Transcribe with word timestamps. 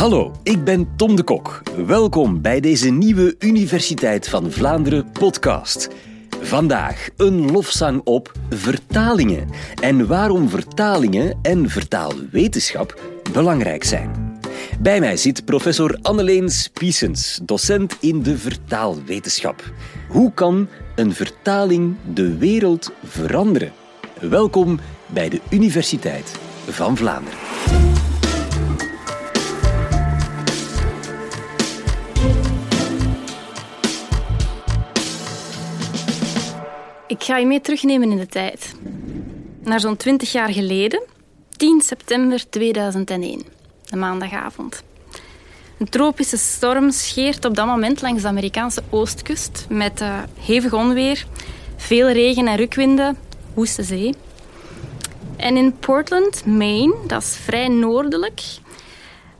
Hallo, 0.00 0.32
ik 0.42 0.64
ben 0.64 0.96
Tom 0.96 1.16
de 1.16 1.22
Kok. 1.22 1.62
Welkom 1.86 2.42
bij 2.42 2.60
deze 2.60 2.90
nieuwe 2.90 3.34
Universiteit 3.38 4.28
van 4.28 4.50
Vlaanderen 4.50 5.10
podcast. 5.12 5.88
Vandaag 6.40 7.08
een 7.16 7.50
lofzang 7.50 8.00
op 8.04 8.32
vertalingen 8.50 9.48
en 9.82 10.06
waarom 10.06 10.48
vertalingen 10.48 11.38
en 11.42 11.68
vertaalwetenschap 11.68 13.00
belangrijk 13.32 13.84
zijn. 13.84 14.38
Bij 14.78 15.00
mij 15.00 15.16
zit 15.16 15.44
professor 15.44 15.98
Anneleen 16.02 16.50
Spiesens, 16.50 17.40
docent 17.42 17.96
in 18.00 18.22
de 18.22 18.38
vertaalwetenschap. 18.38 19.72
Hoe 20.08 20.32
kan 20.32 20.68
een 20.94 21.14
vertaling 21.14 21.96
de 22.14 22.36
wereld 22.36 22.92
veranderen? 23.04 23.72
Welkom 24.20 24.78
bij 25.06 25.28
de 25.28 25.40
Universiteit 25.50 26.38
van 26.68 26.96
Vlaanderen. 26.96 27.89
Ik 37.10 37.22
ga 37.22 37.36
je 37.36 37.46
mee 37.46 37.60
terugnemen 37.60 38.10
in 38.10 38.16
de 38.16 38.26
tijd. 38.26 38.74
Naar 39.62 39.80
zo'n 39.80 39.96
20 39.96 40.32
jaar 40.32 40.48
geleden, 40.48 41.02
10 41.56 41.80
september 41.80 42.50
2001, 42.50 43.42
een 43.88 43.98
maandagavond. 43.98 44.82
Een 45.78 45.88
tropische 45.88 46.36
storm 46.36 46.90
scheert 46.90 47.44
op 47.44 47.54
dat 47.54 47.66
moment 47.66 48.02
langs 48.02 48.22
de 48.22 48.28
Amerikaanse 48.28 48.82
oostkust 48.90 49.66
met 49.68 50.00
uh, 50.00 50.22
hevig 50.40 50.72
onweer, 50.72 51.26
veel 51.76 52.10
regen 52.10 52.46
en 52.46 52.56
rukwinden, 52.56 53.16
woeste 53.54 53.82
zee. 53.82 54.14
En 55.36 55.56
in 55.56 55.78
Portland, 55.78 56.46
Maine, 56.46 56.94
dat 57.06 57.22
is 57.22 57.36
vrij 57.36 57.68
noordelijk, 57.68 58.42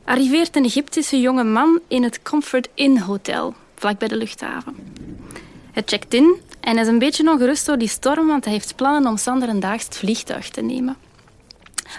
arriveert 0.03 0.55
een 0.55 0.65
Egyptische 0.65 1.19
jonge 1.19 1.43
man 1.43 1.79
in 1.87 2.03
het 2.03 2.21
Comfort 2.21 2.69
Inn 2.73 2.99
Hotel, 2.99 3.53
vlakbij 3.75 4.07
de 4.07 4.17
luchthaven. 4.17 4.75
Hij 5.71 5.83
checkt 5.85 6.13
in 6.13 6.41
en 6.59 6.77
is 6.77 6.87
een 6.87 6.99
beetje 6.99 7.29
ongerust 7.29 7.65
door 7.65 7.77
die 7.77 7.87
storm, 7.87 8.27
want 8.27 8.43
hij 8.43 8.53
heeft 8.53 8.75
plannen 8.75 9.11
om 9.11 9.17
Sander 9.17 9.49
een 9.49 9.59
daags 9.59 9.85
het 9.85 9.97
vliegtuig 9.97 10.49
te 10.49 10.61
nemen. 10.61 10.97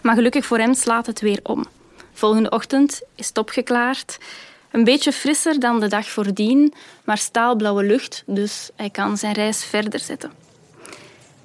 Maar 0.03 0.15
gelukkig 0.15 0.47
voor 0.47 0.59
hem 0.59 0.75
slaat 0.75 1.07
het 1.07 1.21
weer 1.21 1.41
om. 1.43 1.65
Volgende 2.13 2.51
ochtend 2.51 3.03
is 3.15 3.29
het 3.29 3.39
opgeklaard. 3.39 4.19
Een 4.71 4.85
beetje 4.85 5.13
frisser 5.13 5.61
dan 5.61 5.81
de 5.81 5.89
dag 5.89 6.09
voordien, 6.09 6.75
maar 7.05 7.19
staalblauwe 7.19 7.85
lucht, 7.85 8.23
dus 8.27 8.71
hij 8.77 8.91
kan 8.91 9.17
zijn 9.17 9.33
reis 9.33 9.65
verder 9.65 10.01
zetten. 10.01 10.33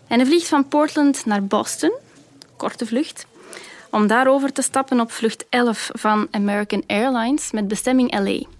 En 0.07 0.19
hij 0.19 0.25
vliegt 0.25 0.47
van 0.47 0.67
Portland 0.67 1.25
naar 1.25 1.43
Boston, 1.43 1.91
korte 2.57 2.85
vlucht, 2.85 3.25
om 3.91 4.07
daarover 4.07 4.53
te 4.53 4.61
stappen 4.61 4.99
op 4.99 5.11
vlucht 5.11 5.45
11 5.49 5.89
van 5.93 6.27
American 6.31 6.83
Airlines 6.87 7.51
met 7.51 7.67
bestemming 7.67 8.19
LA. 8.19 8.56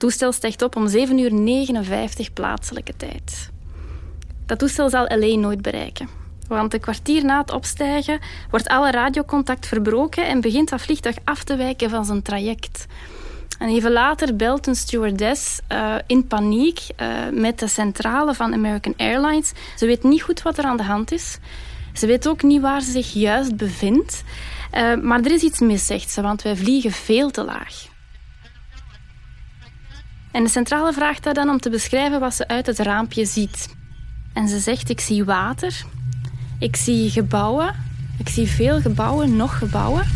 Toestel 0.00 0.32
stijgt 0.32 0.62
op 0.62 0.76
om 0.76 0.88
7 0.88 1.18
uur 1.18 1.32
59 1.32 2.32
plaatselijke 2.32 2.96
tijd. 2.96 3.50
Dat 4.46 4.58
toestel 4.58 4.90
zal 4.90 5.04
LA 5.08 5.36
nooit 5.36 5.62
bereiken. 5.62 6.08
Want 6.48 6.74
een 6.74 6.80
kwartier 6.80 7.24
na 7.24 7.40
het 7.40 7.52
opstijgen 7.52 8.18
wordt 8.50 8.68
alle 8.68 8.90
radiocontact 8.90 9.66
verbroken 9.66 10.26
en 10.26 10.40
begint 10.40 10.68
dat 10.68 10.80
vliegtuig 10.80 11.16
af 11.24 11.44
te 11.44 11.56
wijken 11.56 11.90
van 11.90 12.04
zijn 12.04 12.22
traject. 12.22 12.86
En 13.58 13.68
even 13.68 13.92
later 13.92 14.36
belt 14.36 14.66
een 14.66 14.74
stewardess 14.74 15.60
uh, 15.72 15.94
in 16.06 16.26
paniek 16.26 16.80
uh, 16.96 17.08
met 17.32 17.58
de 17.58 17.68
centrale 17.68 18.34
van 18.34 18.52
American 18.52 18.94
Airlines. 18.96 19.52
Ze 19.76 19.86
weet 19.86 20.02
niet 20.02 20.22
goed 20.22 20.42
wat 20.42 20.58
er 20.58 20.64
aan 20.64 20.76
de 20.76 20.82
hand 20.82 21.12
is. 21.12 21.38
Ze 21.94 22.06
weet 22.06 22.28
ook 22.28 22.42
niet 22.42 22.60
waar 22.60 22.80
ze 22.80 22.90
zich 22.90 23.12
juist 23.12 23.56
bevindt. 23.56 24.22
Uh, 24.74 24.94
maar 24.96 25.20
er 25.20 25.32
is 25.32 25.42
iets 25.42 25.58
mis, 25.58 25.86
zegt 25.86 26.10
ze, 26.10 26.22
want 26.22 26.42
wij 26.42 26.56
vliegen 26.56 26.92
veel 26.92 27.30
te 27.30 27.44
laag. 27.44 27.89
En 30.32 30.42
de 30.42 30.50
centrale 30.50 30.92
vraagt 30.92 31.24
haar 31.24 31.34
dan 31.34 31.48
om 31.48 31.60
te 31.60 31.70
beschrijven 31.70 32.20
wat 32.20 32.34
ze 32.34 32.48
uit 32.48 32.66
het 32.66 32.78
raampje 32.78 33.24
ziet. 33.24 33.74
En 34.32 34.48
ze 34.48 34.58
zegt: 34.58 34.88
Ik 34.88 35.00
zie 35.00 35.24
water, 35.24 35.84
ik 36.58 36.76
zie 36.76 37.10
gebouwen, 37.10 37.74
ik 38.18 38.28
zie 38.28 38.48
veel 38.48 38.80
gebouwen, 38.80 39.36
nog 39.36 39.58
gebouwen. 39.58 40.06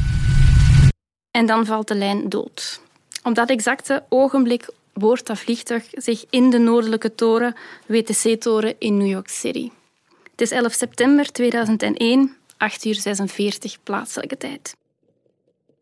En 1.30 1.46
dan 1.46 1.66
valt 1.66 1.88
de 1.88 1.94
lijn 1.94 2.28
dood. 2.28 2.80
Op 3.22 3.34
dat 3.34 3.50
exacte 3.50 4.04
ogenblik 4.08 4.68
boort 4.92 5.26
dat 5.26 5.38
vliegtuig 5.38 5.86
zich 5.92 6.24
in 6.30 6.50
de 6.50 6.58
noordelijke 6.58 7.14
toren, 7.14 7.54
WTC-toren 7.86 8.74
in 8.78 8.96
New 8.96 9.08
York 9.08 9.28
City. 9.28 9.70
Het 10.30 10.40
is 10.40 10.50
11 10.50 10.72
september 10.72 11.32
2001, 11.32 12.36
8 12.56 12.84
uur 12.84 12.94
46 12.94 13.82
plaatselijke 13.82 14.36
tijd. 14.36 14.76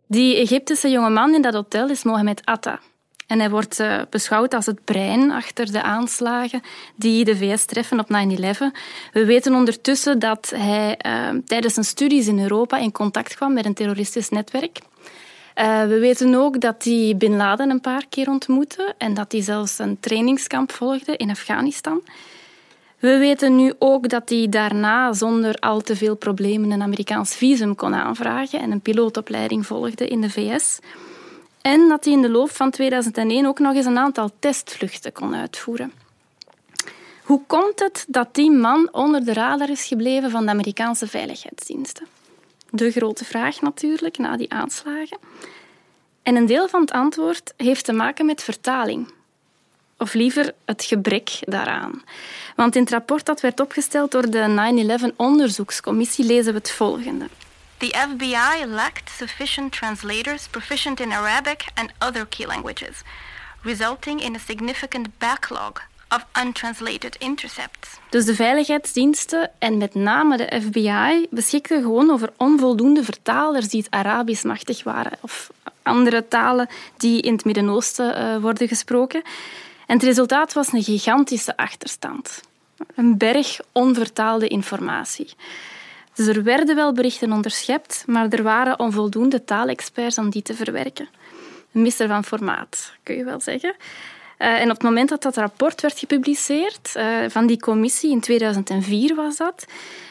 Die 0.06 0.36
Egyptische 0.36 0.88
jonge 0.88 1.10
man 1.10 1.34
in 1.34 1.42
dat 1.42 1.54
hotel 1.54 1.88
is 1.88 2.02
Mohamed 2.02 2.44
Atta. 2.44 2.80
En 3.32 3.38
hij 3.38 3.50
wordt 3.50 3.80
uh, 3.80 4.00
beschouwd 4.10 4.54
als 4.54 4.66
het 4.66 4.84
brein 4.84 5.30
achter 5.30 5.72
de 5.72 5.82
aanslagen 5.82 6.62
die 6.94 7.24
de 7.24 7.36
VS 7.36 7.64
treffen 7.64 8.00
op 8.00 8.06
9-11. 8.06 8.10
We 9.12 9.24
weten 9.24 9.54
ondertussen 9.54 10.18
dat 10.18 10.52
hij 10.56 10.98
uh, 11.06 11.28
tijdens 11.46 11.74
zijn 11.74 11.86
studies 11.86 12.26
in 12.26 12.40
Europa 12.40 12.78
in 12.78 12.92
contact 12.92 13.34
kwam 13.34 13.52
met 13.52 13.64
een 13.64 13.74
terroristisch 13.74 14.28
netwerk. 14.28 14.78
Uh, 14.78 15.82
we 15.82 15.98
weten 15.98 16.34
ook 16.34 16.60
dat 16.60 16.84
hij 16.84 17.14
Bin 17.18 17.36
Laden 17.36 17.70
een 17.70 17.80
paar 17.80 18.04
keer 18.08 18.28
ontmoette 18.28 18.94
en 18.98 19.14
dat 19.14 19.32
hij 19.32 19.42
zelfs 19.42 19.78
een 19.78 20.00
trainingskamp 20.00 20.72
volgde 20.72 21.16
in 21.16 21.30
Afghanistan. 21.30 22.02
We 22.98 23.18
weten 23.18 23.56
nu 23.56 23.72
ook 23.78 24.08
dat 24.08 24.28
hij 24.28 24.46
daarna 24.50 25.12
zonder 25.12 25.54
al 25.54 25.80
te 25.80 25.96
veel 25.96 26.16
problemen 26.16 26.70
een 26.70 26.82
Amerikaans 26.82 27.34
visum 27.34 27.74
kon 27.74 27.94
aanvragen 27.94 28.60
en 28.60 28.70
een 28.70 28.80
pilootopleiding 28.80 29.66
volgde 29.66 30.08
in 30.08 30.20
de 30.20 30.30
VS. 30.30 30.78
En 31.62 31.88
dat 31.88 32.04
hij 32.04 32.12
in 32.12 32.22
de 32.22 32.28
loop 32.28 32.50
van 32.50 32.70
2001 32.70 33.46
ook 33.46 33.58
nog 33.58 33.74
eens 33.74 33.86
een 33.86 33.98
aantal 33.98 34.30
testvluchten 34.38 35.12
kon 35.12 35.34
uitvoeren. 35.34 35.92
Hoe 37.22 37.40
komt 37.46 37.78
het 37.80 38.04
dat 38.08 38.34
die 38.34 38.50
man 38.50 38.88
onder 38.92 39.24
de 39.24 39.32
radar 39.32 39.70
is 39.70 39.84
gebleven 39.84 40.30
van 40.30 40.44
de 40.44 40.50
Amerikaanse 40.50 41.06
veiligheidsdiensten? 41.06 42.06
De 42.70 42.90
grote 42.90 43.24
vraag 43.24 43.60
natuurlijk 43.60 44.18
na 44.18 44.36
die 44.36 44.52
aanslagen. 44.52 45.18
En 46.22 46.36
een 46.36 46.46
deel 46.46 46.68
van 46.68 46.80
het 46.80 46.90
antwoord 46.90 47.54
heeft 47.56 47.84
te 47.84 47.92
maken 47.92 48.26
met 48.26 48.42
vertaling. 48.42 49.12
Of 49.98 50.14
liever 50.14 50.54
het 50.64 50.84
gebrek 50.84 51.38
daaraan. 51.40 52.02
Want 52.56 52.76
in 52.76 52.82
het 52.82 52.90
rapport 52.90 53.26
dat 53.26 53.40
werd 53.40 53.60
opgesteld 53.60 54.10
door 54.10 54.30
de 54.30 55.08
9-11 55.12 55.16
onderzoekscommissie 55.16 56.24
lezen 56.24 56.52
we 56.52 56.58
het 56.58 56.70
volgende. 56.70 57.24
The 57.82 57.94
FBI 58.10 58.66
lacked 58.66 59.10
sufficient 59.10 59.72
translators 59.72 60.48
proficient 60.48 61.00
in 61.00 61.12
Arabic 61.12 61.64
and 61.74 61.92
other 61.98 62.26
key 62.26 62.46
languages, 62.46 63.02
resulting 63.62 64.20
in 64.20 64.34
a 64.34 64.38
significant 64.38 65.08
backlog 65.18 65.80
of 66.08 66.26
untranslated 66.42 67.16
intercepts. 67.18 67.98
Dus 68.10 68.24
de 68.24 68.34
veiligheidsdiensten 68.34 69.50
en 69.58 69.78
met 69.78 69.94
name 69.94 70.36
de 70.36 70.60
FBI 70.60 71.26
beschikten 71.30 71.82
gewoon 71.82 72.10
over 72.10 72.32
onvoldoende 72.36 73.04
vertalers 73.04 73.68
die 73.68 73.80
het 73.80 73.90
Arabisch 73.90 74.42
machtig 74.44 74.82
waren 74.82 75.18
of 75.20 75.50
andere 75.82 76.28
talen 76.28 76.68
die 76.96 77.20
in 77.20 77.32
het 77.32 77.44
Midden-Oosten 77.44 78.18
uh, 78.18 78.36
worden 78.42 78.68
gesproken. 78.68 79.22
En 79.86 79.94
het 79.94 80.02
resultaat 80.02 80.52
was 80.52 80.72
een 80.72 80.82
gigantische 80.82 81.56
achterstand. 81.56 82.40
Een 82.94 83.18
berg 83.18 83.60
onvertaalde 83.72 84.48
informatie. 84.48 85.34
Dus 86.14 86.26
er 86.26 86.42
werden 86.42 86.74
wel 86.76 86.92
berichten 86.92 87.32
onderschept, 87.32 88.04
maar 88.06 88.28
er 88.28 88.42
waren 88.42 88.78
onvoldoende 88.78 89.44
taalexperts 89.44 90.18
om 90.18 90.30
die 90.30 90.42
te 90.42 90.54
verwerken. 90.54 91.08
Een 91.72 91.82
misser 91.82 92.08
van 92.08 92.24
formaat, 92.24 92.92
kun 93.02 93.16
je 93.16 93.24
wel 93.24 93.40
zeggen. 93.40 93.74
Uh, 94.38 94.60
en 94.60 94.64
op 94.64 94.74
het 94.74 94.82
moment 94.82 95.08
dat 95.08 95.22
dat 95.22 95.36
rapport 95.36 95.80
werd 95.80 95.98
gepubliceerd, 95.98 96.94
uh, 96.96 97.04
van 97.28 97.46
die 97.46 97.60
commissie, 97.60 98.10
in 98.10 98.20
2004 98.20 99.14
was 99.14 99.36
dat, 99.36 99.66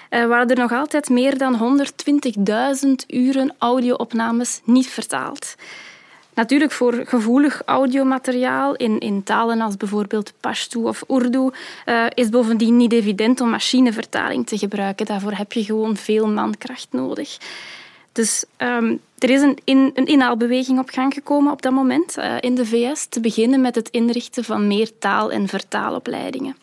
uh, 0.10 0.26
waren 0.26 0.48
er 0.48 0.58
nog 0.58 0.72
altijd 0.72 1.10
meer 1.10 1.38
dan 1.38 1.82
120.000 2.88 2.92
uren 3.08 3.56
audio-opnames 3.58 4.62
niet 4.64 4.88
vertaald. 4.88 5.56
Natuurlijk 6.34 6.72
voor 6.72 7.04
gevoelig 7.06 7.62
audiomateriaal 7.66 8.76
in, 8.76 9.00
in 9.00 9.24
talen 9.24 9.62
als 9.62 9.78
bijvoorbeeld 9.78 10.34
Pashto 10.40 10.82
of 10.82 11.04
Urdu 11.08 11.50
uh, 11.86 12.06
is 12.14 12.30
bovendien 12.30 12.78
niet 12.78 12.94
evident 12.94 13.42
om 13.42 13.50
machinevertaling 13.50 14.48
te 14.48 14.58
gebruiken. 14.58 15.06
Daarvoor 15.06 15.32
heb 15.34 15.54
je 15.54 15.64
gewoon 15.64 15.98
veel 15.98 16.28
mankracht 16.28 16.88
nodig. 16.92 17.38
Dus 18.12 18.46
um, 18.58 19.00
er 19.18 19.30
is 19.30 19.42
een, 19.42 19.58
in, 19.64 19.92
een 19.94 20.06
inhaalbeweging 20.06 20.80
op 20.80 20.90
gang 20.90 21.14
gekomen 21.14 21.52
op 21.52 21.62
dat 21.62 21.72
moment 21.72 22.18
uh, 22.18 22.36
in 22.40 22.56
de 22.56 22.66
VS, 22.66 23.06
te 23.06 23.20
beginnen 23.20 23.62
met 23.62 23.76
het 23.76 23.90
inrichten 23.90 24.44
van 24.44 24.68
meer 24.68 24.98
taal- 25.00 25.32
en 25.32 25.48
vertaalopleidingen. 25.48 26.56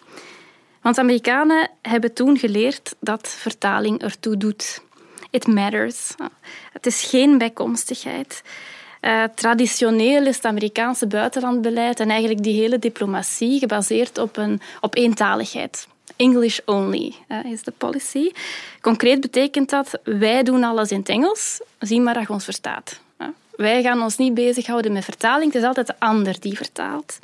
Want 0.82 0.98
Amerikanen 0.98 1.70
hebben 1.82 2.12
toen 2.12 2.38
geleerd 2.38 2.94
dat 3.00 3.28
vertaling 3.28 4.02
ertoe 4.02 4.36
doet. 4.36 4.82
It 5.30 5.46
matters. 5.46 6.14
Het 6.72 6.86
is 6.86 7.02
geen 7.02 7.38
bijkomstigheid. 7.38 8.42
Uh, 9.00 9.24
traditioneel 9.34 10.26
is 10.26 10.36
het 10.36 10.44
Amerikaanse 10.44 11.06
buitenlandbeleid 11.06 12.00
en 12.00 12.10
eigenlijk 12.10 12.42
die 12.42 12.60
hele 12.60 12.78
diplomatie 12.78 13.58
gebaseerd 13.58 14.18
op, 14.18 14.36
een, 14.36 14.60
op 14.80 14.96
eentaligheid. 14.96 15.88
English 16.16 16.58
only 16.64 17.14
uh, 17.28 17.44
is 17.44 17.62
de 17.62 17.72
policy. 17.78 18.30
Concreet 18.80 19.20
betekent 19.20 19.70
dat 19.70 19.98
wij 20.04 20.42
doen 20.42 20.64
alles 20.64 20.90
in 20.90 20.98
het 20.98 21.08
Engels, 21.08 21.60
zie 21.78 22.00
maar 22.00 22.14
dat 22.14 22.22
je 22.22 22.32
ons 22.32 22.44
verstaat. 22.44 23.00
Wij 23.56 23.82
gaan 23.82 24.02
ons 24.02 24.16
niet 24.16 24.34
bezighouden 24.34 24.92
met 24.92 25.04
vertaling. 25.04 25.52
Het 25.52 25.62
is 25.62 25.68
altijd 25.68 25.86
de 25.86 25.94
ander 25.98 26.40
die 26.40 26.56
vertaalt. 26.56 27.18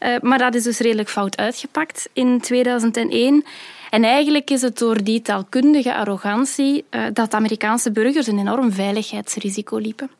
Uh, 0.00 0.16
maar 0.20 0.38
dat 0.38 0.54
is 0.54 0.62
dus 0.62 0.78
redelijk 0.78 1.08
fout 1.08 1.36
uitgepakt 1.36 2.08
in 2.12 2.40
2001. 2.40 3.44
En 3.90 4.04
eigenlijk 4.04 4.50
is 4.50 4.62
het 4.62 4.78
door 4.78 5.02
die 5.02 5.22
taalkundige 5.22 5.94
arrogantie 5.94 6.84
dat 7.12 7.34
Amerikaanse 7.34 7.90
burgers 7.90 8.26
een 8.26 8.38
enorm 8.38 8.72
veiligheidsrisico 8.72 9.76
liepen. 9.76 10.10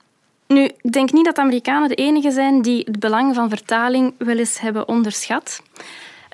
Nu, 0.49 0.65
ik 0.65 0.93
denk 0.93 1.12
niet 1.12 1.25
dat 1.25 1.39
Amerikanen 1.39 1.89
de 1.89 1.95
enigen 1.95 2.33
zijn 2.33 2.62
die 2.62 2.83
het 2.85 2.99
belang 2.99 3.35
van 3.35 3.49
vertaling 3.49 4.15
wel 4.19 4.37
eens 4.37 4.61
hebben 4.61 4.89
onderschat. 4.89 5.62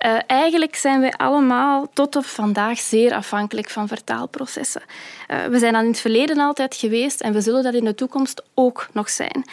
Uh, 0.04 0.18
eigenlijk 0.26 0.74
zijn 0.74 1.00
wij 1.00 1.12
allemaal 1.12 1.86
tot 1.92 2.16
op 2.16 2.24
vandaag 2.24 2.78
zeer 2.78 3.14
afhankelijk 3.14 3.70
van 3.70 3.88
vertaalprocessen. 3.88 4.82
Uh, 5.28 5.44
we 5.44 5.58
zijn 5.58 5.72
dat 5.72 5.82
in 5.82 5.88
het 5.88 6.00
verleden 6.00 6.38
altijd 6.38 6.74
geweest 6.74 7.20
en 7.20 7.32
we 7.32 7.40
zullen 7.40 7.62
dat 7.62 7.74
in 7.74 7.84
de 7.84 7.94
toekomst 7.94 8.42
ook 8.54 8.88
nog 8.92 9.10
zijn. 9.10 9.44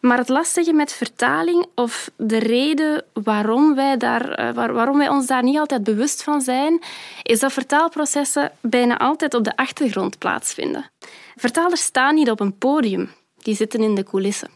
Maar 0.00 0.18
het 0.18 0.28
lastige 0.28 0.72
met 0.72 0.92
vertaling, 0.92 1.66
of 1.74 2.10
de 2.16 2.38
reden 2.38 3.04
waarom 3.12 3.74
wij, 3.74 3.96
daar, 3.96 4.40
uh, 4.40 4.54
waar, 4.54 4.72
waarom 4.72 4.98
wij 4.98 5.08
ons 5.08 5.26
daar 5.26 5.42
niet 5.42 5.58
altijd 5.58 5.84
bewust 5.84 6.22
van 6.22 6.40
zijn, 6.40 6.82
is 7.22 7.40
dat 7.40 7.52
vertaalprocessen 7.52 8.52
bijna 8.60 8.98
altijd 8.98 9.34
op 9.34 9.44
de 9.44 9.56
achtergrond 9.56 10.18
plaatsvinden. 10.18 10.90
Vertalers 11.36 11.82
staan 11.82 12.14
niet 12.14 12.30
op 12.30 12.40
een 12.40 12.58
podium, 12.58 13.10
die 13.42 13.54
zitten 13.54 13.80
in 13.80 13.94
de 13.94 14.04
coulissen. 14.04 14.50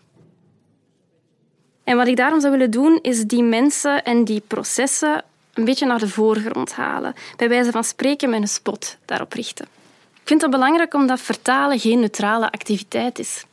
En 1.85 1.97
wat 1.97 2.07
ik 2.07 2.17
daarom 2.17 2.41
zou 2.41 2.53
willen 2.53 2.71
doen, 2.71 2.99
is 3.03 3.25
die 3.25 3.43
mensen 3.43 4.05
en 4.05 4.25
die 4.25 4.43
processen 4.47 5.25
een 5.55 5.65
beetje 5.65 5.87
naar 5.87 5.99
de 5.99 6.09
voorgrond 6.09 6.73
halen. 6.73 7.15
Bij 7.37 7.49
wijze 7.49 7.71
van 7.71 7.85
spreken 7.85 8.31
met 8.31 8.41
een 8.41 8.49
spot 8.49 8.97
daarop 9.05 9.33
richten. 9.33 9.67
Ik 10.15 10.31
vind 10.31 10.41
dat 10.41 10.51
belangrijk 10.51 10.95
omdat 10.95 11.21
vertalen 11.21 11.79
geen 11.79 12.01
neutrale 12.01 12.51
activiteit 12.51 13.19
is. 13.19 13.45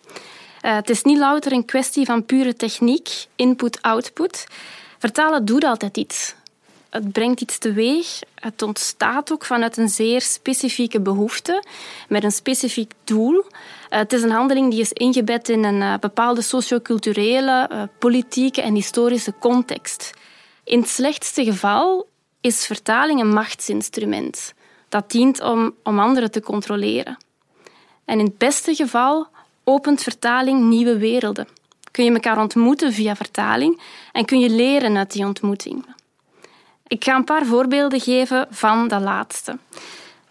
Uh, 0.62 0.76
het 0.76 0.90
is 0.90 1.04
niet 1.04 1.18
louter 1.18 1.52
een 1.52 1.66
kwestie 1.66 2.06
van 2.06 2.26
pure 2.26 2.56
techniek, 2.56 3.10
input-output. 3.36 4.46
Vertalen 4.98 5.46
doet 5.46 5.64
altijd 5.64 5.98
iets. 5.98 6.36
Het 6.92 7.12
brengt 7.12 7.42
iets 7.42 7.58
teweeg. 7.58 8.20
Het 8.36 8.62
ontstaat 8.62 9.32
ook 9.32 9.46
vanuit 9.46 9.78
een 9.78 9.90
zeer 9.90 10.22
specifieke 10.22 11.02
behoefte, 11.02 11.64
met 12.08 12.24
een 12.24 12.32
specifiek 12.32 12.92
doel. 13.04 13.46
Eh, 13.90 14.00
het 14.00 14.14
is 14.14 14.22
een 14.22 14.32
handeling 14.32 14.72
die 14.72 14.80
is 14.80 14.92
ingebed 14.92 15.50
in 15.50 15.64
een 15.64 15.82
uh, 15.82 15.94
bepaalde 16.00 16.42
socioculturele, 16.42 17.70
uh, 17.72 17.84
politieke 18.00 18.62
en 18.62 18.74
historische 18.74 19.34
context. 19.40 20.14
In 20.64 20.80
het 20.80 20.90
slechtste 20.90 21.44
geval 21.44 22.08
is 22.42 22.66
vertaling 22.66 23.20
een 23.20 23.34
machtsinstrument 23.34 24.54
dat 24.90 25.12
dient 25.12 25.42
om, 25.42 25.76
om 25.84 26.00
anderen 26.00 26.32
te 26.32 26.42
controleren. 26.42 27.18
En 28.06 28.20
in 28.20 28.26
het 28.26 28.38
beste 28.38 28.76
geval 28.76 29.28
opent 29.64 30.04
vertaling 30.04 30.64
nieuwe 30.64 30.98
werelden. 30.98 31.48
Kun 31.92 32.04
je 32.04 32.12
elkaar 32.12 32.40
ontmoeten 32.40 32.94
via 32.94 33.16
vertaling 33.16 33.82
en 34.12 34.26
kun 34.26 34.40
je 34.40 34.50
leren 34.50 34.98
uit 34.98 35.12
die 35.12 35.26
ontmoeting. 35.26 35.86
Ik 36.92 37.04
ga 37.04 37.16
een 37.16 37.24
paar 37.24 37.46
voorbeelden 37.46 38.00
geven 38.00 38.48
van 38.50 38.88
dat 38.88 39.02
laatste 39.02 39.58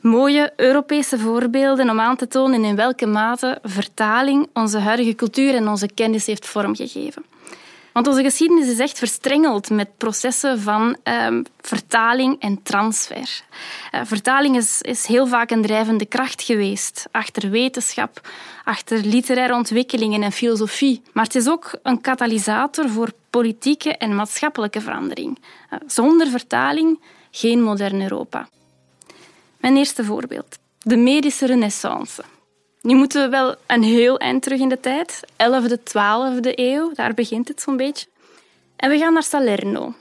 mooie 0.00 0.52
Europese 0.56 1.18
voorbeelden 1.18 1.90
om 1.90 2.00
aan 2.00 2.16
te 2.16 2.28
tonen 2.28 2.64
in 2.64 2.76
welke 2.76 3.06
mate 3.06 3.58
vertaling 3.62 4.48
onze 4.52 4.78
huidige 4.78 5.14
cultuur 5.14 5.54
en 5.54 5.68
onze 5.68 5.88
kennis 5.94 6.26
heeft 6.26 6.46
vormgegeven. 6.46 7.24
Want 7.92 8.06
onze 8.06 8.22
geschiedenis 8.22 8.68
is 8.68 8.78
echt 8.78 8.98
verstrengeld 8.98 9.70
met 9.70 9.96
processen 9.96 10.60
van 10.60 10.96
um, 11.04 11.44
vertaling 11.60 12.40
en 12.40 12.62
transfer. 12.62 13.42
Uh, 13.94 14.00
vertaling 14.04 14.56
is, 14.56 14.82
is 14.82 15.06
heel 15.06 15.26
vaak 15.26 15.50
een 15.50 15.62
drijvende 15.62 16.06
kracht 16.06 16.42
geweest 16.42 17.08
achter 17.10 17.50
wetenschap, 17.50 18.28
achter 18.64 18.98
literaire 18.98 19.54
ontwikkelingen 19.54 20.22
en 20.22 20.32
filosofie. 20.32 21.02
Maar 21.12 21.24
het 21.24 21.34
is 21.34 21.48
ook 21.48 21.78
een 21.82 22.00
katalysator 22.00 22.88
voor 22.88 23.12
politieke 23.30 23.96
en 23.96 24.14
maatschappelijke 24.14 24.80
verandering. 24.80 25.38
Uh, 25.38 25.78
zonder 25.86 26.26
vertaling 26.26 27.00
geen 27.30 27.62
modern 27.62 28.02
Europa. 28.02 28.48
Mijn 29.56 29.76
eerste 29.76 30.04
voorbeeld. 30.04 30.58
De 30.82 30.96
medische 30.96 31.46
renaissance. 31.46 32.22
Nu 32.82 32.94
moeten 32.94 33.22
we 33.22 33.28
wel 33.28 33.54
een 33.66 33.82
heel 33.82 34.18
eind 34.18 34.42
terug 34.42 34.60
in 34.60 34.68
de 34.68 34.80
tijd. 34.80 35.20
11e, 35.32 35.76
12e 35.76 36.50
eeuw, 36.54 36.92
daar 36.94 37.14
begint 37.14 37.48
het 37.48 37.60
zo'n 37.60 37.76
beetje. 37.76 38.06
En 38.76 38.90
we 38.90 38.98
gaan 38.98 39.12
naar 39.12 39.22
Salerno. 39.22 39.94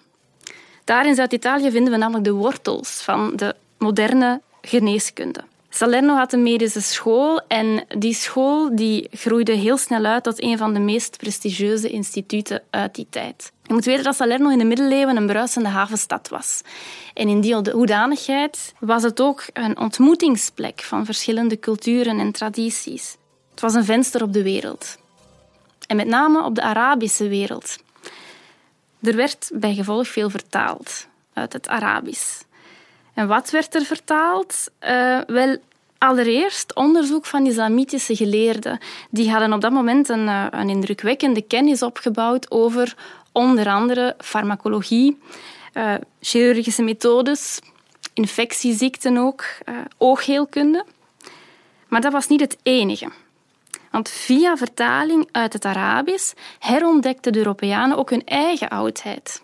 Daar 0.83 1.07
in 1.07 1.15
Zuid-Italië 1.15 1.71
vinden 1.71 1.91
we 1.91 1.97
namelijk 1.97 2.25
de 2.25 2.33
wortels 2.33 3.01
van 3.01 3.35
de 3.35 3.55
moderne 3.77 4.41
geneeskunde. 4.61 5.43
Salerno 5.69 6.15
had 6.15 6.33
een 6.33 6.43
medische 6.43 6.81
school 6.81 7.41
en 7.47 7.85
die 7.97 8.13
school 8.13 8.75
die 8.75 9.07
groeide 9.11 9.51
heel 9.51 9.77
snel 9.77 10.05
uit 10.05 10.23
tot 10.23 10.43
een 10.43 10.57
van 10.57 10.73
de 10.73 10.79
meest 10.79 11.17
prestigieuze 11.17 11.89
instituten 11.89 12.61
uit 12.69 12.95
die 12.95 13.07
tijd. 13.09 13.51
Je 13.69 13.75
moet 13.75 13.85
weten 13.85 14.03
dat 14.03 14.15
Salerno 14.15 14.49
in 14.49 14.57
de 14.57 14.63
middeleeuwen 14.63 15.17
een 15.17 15.27
bruisende 15.27 15.69
havenstad 15.69 16.29
was. 16.29 16.61
En 17.13 17.27
in 17.27 17.41
die 17.41 17.55
hoedanigheid 17.55 18.73
was 18.79 19.03
het 19.03 19.21
ook 19.21 19.43
een 19.53 19.79
ontmoetingsplek 19.79 20.81
van 20.81 21.05
verschillende 21.05 21.59
culturen 21.59 22.19
en 22.19 22.31
tradities. 22.31 23.17
Het 23.51 23.61
was 23.61 23.73
een 23.73 23.85
venster 23.85 24.23
op 24.23 24.33
de 24.33 24.43
wereld. 24.43 24.97
En 25.87 25.95
met 25.95 26.07
name 26.07 26.43
op 26.43 26.55
de 26.55 26.61
Arabische 26.61 27.27
wereld. 27.27 27.77
Er 29.01 29.15
werd 29.15 29.51
bij 29.53 29.73
gevolg 29.73 30.07
veel 30.07 30.29
vertaald 30.29 31.07
uit 31.33 31.53
het 31.53 31.67
Arabisch. 31.67 32.41
En 33.13 33.27
wat 33.27 33.49
werd 33.49 33.75
er 33.75 33.85
vertaald? 33.85 34.71
Uh, 34.81 35.19
wel, 35.27 35.57
allereerst 35.97 36.75
onderzoek 36.75 37.25
van 37.25 37.45
islamitische 37.45 38.15
geleerden. 38.15 38.79
Die 39.09 39.31
hadden 39.31 39.53
op 39.53 39.61
dat 39.61 39.71
moment 39.71 40.09
een, 40.09 40.25
uh, 40.25 40.45
een 40.49 40.69
indrukwekkende 40.69 41.41
kennis 41.41 41.83
opgebouwd 41.83 42.51
over 42.51 42.95
onder 43.39 43.67
andere 43.67 44.15
farmacologie, 44.17 45.19
uh, 45.73 45.93
chirurgische 46.21 46.81
methodes, 46.83 47.59
infectieziekten 48.13 49.17
ook, 49.17 49.45
oogheelkunde. 49.97 50.85
Maar 51.87 52.01
dat 52.01 52.11
was 52.11 52.27
niet 52.27 52.39
het 52.39 52.57
enige. 52.63 53.11
Want 53.91 54.09
via 54.09 54.57
vertaling 54.57 55.29
uit 55.31 55.53
het 55.53 55.65
Arabisch 55.65 56.33
herontdekten 56.59 57.31
de 57.31 57.37
Europeanen 57.37 57.97
ook 57.97 58.09
hun 58.09 58.25
eigen 58.25 58.69
oudheid. 58.69 59.41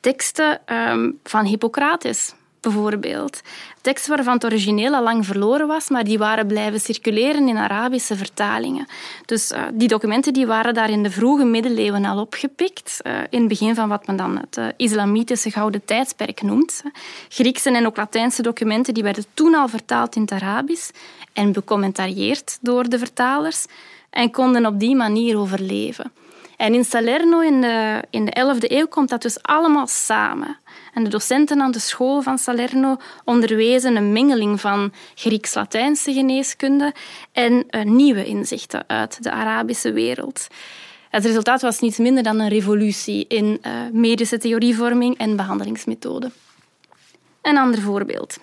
Teksten 0.00 0.60
um, 0.66 1.20
van 1.22 1.44
Hippocrates, 1.44 2.34
bijvoorbeeld. 2.72 3.40
Teksten 3.80 4.14
waarvan 4.14 4.34
het 4.34 4.44
origineel 4.44 4.94
al 4.94 5.02
lang 5.02 5.26
verloren 5.26 5.66
was, 5.66 5.88
maar 5.88 6.04
die 6.04 6.18
waren 6.18 6.46
blijven 6.46 6.80
circuleren 6.80 7.48
in 7.48 7.56
Arabische 7.56 8.16
vertalingen. 8.16 8.86
Dus 9.24 9.52
uh, 9.52 9.62
die 9.72 9.88
documenten 9.88 10.32
die 10.32 10.46
waren 10.46 10.74
daar 10.74 10.90
in 10.90 11.02
de 11.02 11.10
vroege 11.10 11.44
middeleeuwen 11.44 12.04
al 12.04 12.20
opgepikt, 12.20 12.98
uh, 13.02 13.12
in 13.30 13.38
het 13.38 13.48
begin 13.48 13.74
van 13.74 13.88
wat 13.88 14.06
men 14.06 14.16
dan 14.16 14.38
het 14.38 14.56
uh, 14.56 14.66
islamitische 14.76 15.50
gouden 15.50 15.84
tijdsperk 15.84 16.42
noemt. 16.42 16.82
Griekse 17.28 17.70
en 17.70 17.86
ook 17.86 17.96
Latijnse 17.96 18.42
documenten 18.42 18.94
die 18.94 19.02
werden 19.02 19.24
toen 19.34 19.54
al 19.54 19.68
vertaald 19.68 20.16
in 20.16 20.22
het 20.22 20.32
Arabisch 20.32 20.90
en 21.32 21.52
becommentarieerd 21.52 22.58
door 22.60 22.88
de 22.88 22.98
vertalers 22.98 23.66
en 24.10 24.30
konden 24.30 24.66
op 24.66 24.80
die 24.80 24.96
manier 24.96 25.38
overleven. 25.38 26.12
En 26.56 26.74
in 26.74 26.84
Salerno 26.84 27.40
in 27.40 27.60
de, 27.60 28.02
in 28.10 28.24
de 28.24 28.54
11e 28.54 28.72
eeuw 28.72 28.86
komt 28.86 29.08
dat 29.08 29.22
dus 29.22 29.42
allemaal 29.42 29.86
samen. 29.86 30.58
En 30.94 31.04
de 31.04 31.10
docenten 31.10 31.60
aan 31.60 31.70
de 31.70 31.78
school 31.78 32.22
van 32.22 32.38
Salerno 32.38 32.96
onderwezen 33.24 33.96
een 33.96 34.12
mengeling 34.12 34.60
van 34.60 34.92
Grieks-Latijnse 35.14 36.12
geneeskunde 36.12 36.94
en 37.32 37.64
uh, 37.70 37.82
nieuwe 37.82 38.24
inzichten 38.24 38.84
uit 38.86 39.22
de 39.22 39.30
Arabische 39.30 39.92
wereld. 39.92 40.46
Het 41.10 41.24
resultaat 41.24 41.62
was 41.62 41.80
niets 41.80 41.98
minder 41.98 42.22
dan 42.22 42.40
een 42.40 42.48
revolutie 42.48 43.24
in 43.28 43.60
uh, 43.62 43.72
medische 43.92 44.38
theorievorming 44.38 45.18
en 45.18 45.36
behandelingsmethoden. 45.36 46.32
Een 47.42 47.58
ander 47.58 47.80
voorbeeld. 47.80 48.38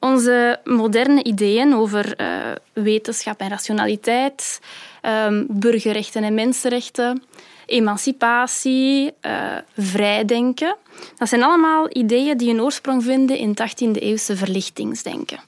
Onze 0.00 0.60
moderne 0.64 1.24
ideeën 1.24 1.74
over 1.74 2.20
uh, 2.20 2.26
wetenschap 2.72 3.40
en 3.40 3.48
rationaliteit, 3.48 4.60
um, 5.02 5.46
burgerrechten 5.50 6.24
en 6.24 6.34
mensenrechten, 6.34 7.22
emancipatie, 7.68 9.12
uh, 9.22 9.56
vrijdenken. 9.76 10.76
Dat 11.16 11.28
zijn 11.28 11.42
allemaal 11.42 11.86
ideeën 11.92 12.36
die 12.36 12.50
een 12.50 12.62
oorsprong 12.62 13.04
vinden 13.04 13.36
in 13.36 13.48
het 13.48 13.60
18e-eeuwse 13.60 14.36
verlichtingsdenken. 14.36 15.40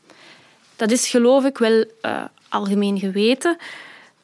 Dat 0.76 0.90
is 0.90 1.08
geloof 1.08 1.44
ik 1.44 1.58
wel 1.58 1.84
uh, 2.02 2.24
algemeen 2.48 2.98
geweten. 2.98 3.56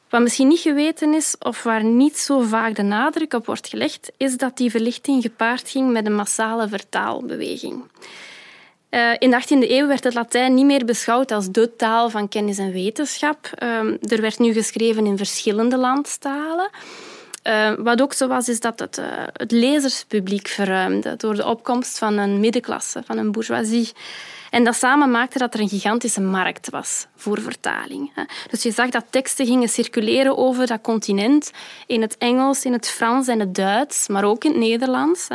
Wat 0.09 0.21
misschien 0.21 0.47
niet 0.47 0.59
geweten 0.59 1.13
is, 1.13 1.35
of 1.39 1.63
waar 1.63 1.83
niet 1.83 2.17
zo 2.17 2.41
vaak 2.41 2.75
de 2.75 2.81
nadruk 2.81 3.33
op 3.33 3.45
wordt 3.45 3.67
gelegd, 3.67 4.11
is 4.17 4.37
dat 4.37 4.57
die 4.57 4.71
verlichting 4.71 5.21
gepaard 5.21 5.69
ging 5.69 5.91
met 5.91 6.05
een 6.05 6.15
massale 6.15 6.67
vertaalbeweging. 6.67 7.83
Uh, 8.89 9.11
in 9.19 9.29
de 9.29 9.41
18e 9.41 9.69
eeuw 9.69 9.87
werd 9.87 10.03
het 10.03 10.13
Latijn 10.13 10.53
niet 10.53 10.65
meer 10.65 10.85
beschouwd 10.85 11.31
als 11.31 11.51
de 11.51 11.75
taal 11.75 12.09
van 12.09 12.29
kennis 12.29 12.57
en 12.57 12.71
wetenschap. 12.71 13.49
Uh, 13.63 14.11
er 14.11 14.21
werd 14.21 14.39
nu 14.39 14.53
geschreven 14.53 15.05
in 15.05 15.17
verschillende 15.17 15.77
landstalen. 15.77 16.69
Uh, 17.47 17.71
wat 17.77 18.01
ook 18.01 18.13
zo 18.13 18.27
was, 18.27 18.49
is 18.49 18.59
dat 18.59 18.79
het, 18.79 18.97
uh, 18.97 19.05
het 19.33 19.51
lezerspubliek 19.51 20.47
verruimde 20.47 21.15
door 21.15 21.35
de 21.35 21.45
opkomst 21.45 21.97
van 21.97 22.17
een 22.17 22.39
middenklasse, 22.39 23.01
van 23.05 23.17
een 23.17 23.31
bourgeoisie. 23.31 23.91
En 24.49 24.63
dat 24.63 24.75
samen 24.75 25.11
maakte 25.11 25.37
dat 25.37 25.53
er 25.53 25.59
een 25.59 25.69
gigantische 25.69 26.21
markt 26.21 26.69
was 26.69 27.05
voor 27.15 27.41
vertaling. 27.41 28.11
Dus 28.49 28.63
je 28.63 28.71
zag 28.71 28.89
dat 28.89 29.05
teksten 29.09 29.45
gingen 29.45 29.69
circuleren 29.69 30.37
over 30.37 30.67
dat 30.67 30.81
continent 30.81 31.51
in 31.85 32.01
het 32.01 32.17
Engels, 32.17 32.63
in 32.63 32.73
het 32.73 32.87
Frans 32.87 33.27
en 33.27 33.39
het 33.39 33.55
Duits, 33.55 34.07
maar 34.07 34.23
ook 34.23 34.43
in 34.43 34.51
het 34.51 34.59
Nederlands. 34.59 35.27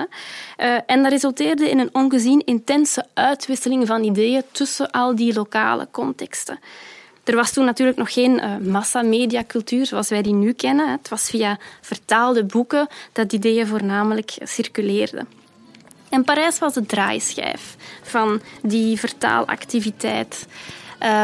Eh, 0.57 0.76
en 0.87 1.02
dat 1.02 1.12
resulteerde 1.12 1.71
in 1.71 1.78
een 1.78 1.90
ongezien 1.92 2.45
intense 2.45 3.07
uitwisseling 3.14 3.87
van 3.87 4.04
ideeën 4.04 4.42
tussen 4.50 4.90
al 4.90 5.16
die 5.16 5.35
lokale 5.35 5.88
contexten. 5.90 6.59
Er 7.25 7.35
was 7.35 7.52
toen 7.52 7.64
natuurlijk 7.64 7.99
nog 7.99 8.12
geen 8.12 8.33
uh, 8.33 8.57
massamediacultuur 8.57 9.87
zoals 9.87 10.09
wij 10.09 10.23
die 10.23 10.33
nu 10.33 10.52
kennen. 10.52 10.91
Het 10.91 11.09
was 11.09 11.31
via 11.31 11.59
vertaalde 11.81 12.45
boeken 12.45 12.88
dat 13.12 13.33
ideeën 13.33 13.67
voornamelijk 13.67 14.35
circuleerden. 14.43 15.29
En 16.09 16.25
Parijs 16.25 16.59
was 16.59 16.75
de 16.75 16.87
draaischijf 16.87 17.76
van 18.02 18.41
die 18.62 18.99
vertaalactiviteit. 18.99 20.47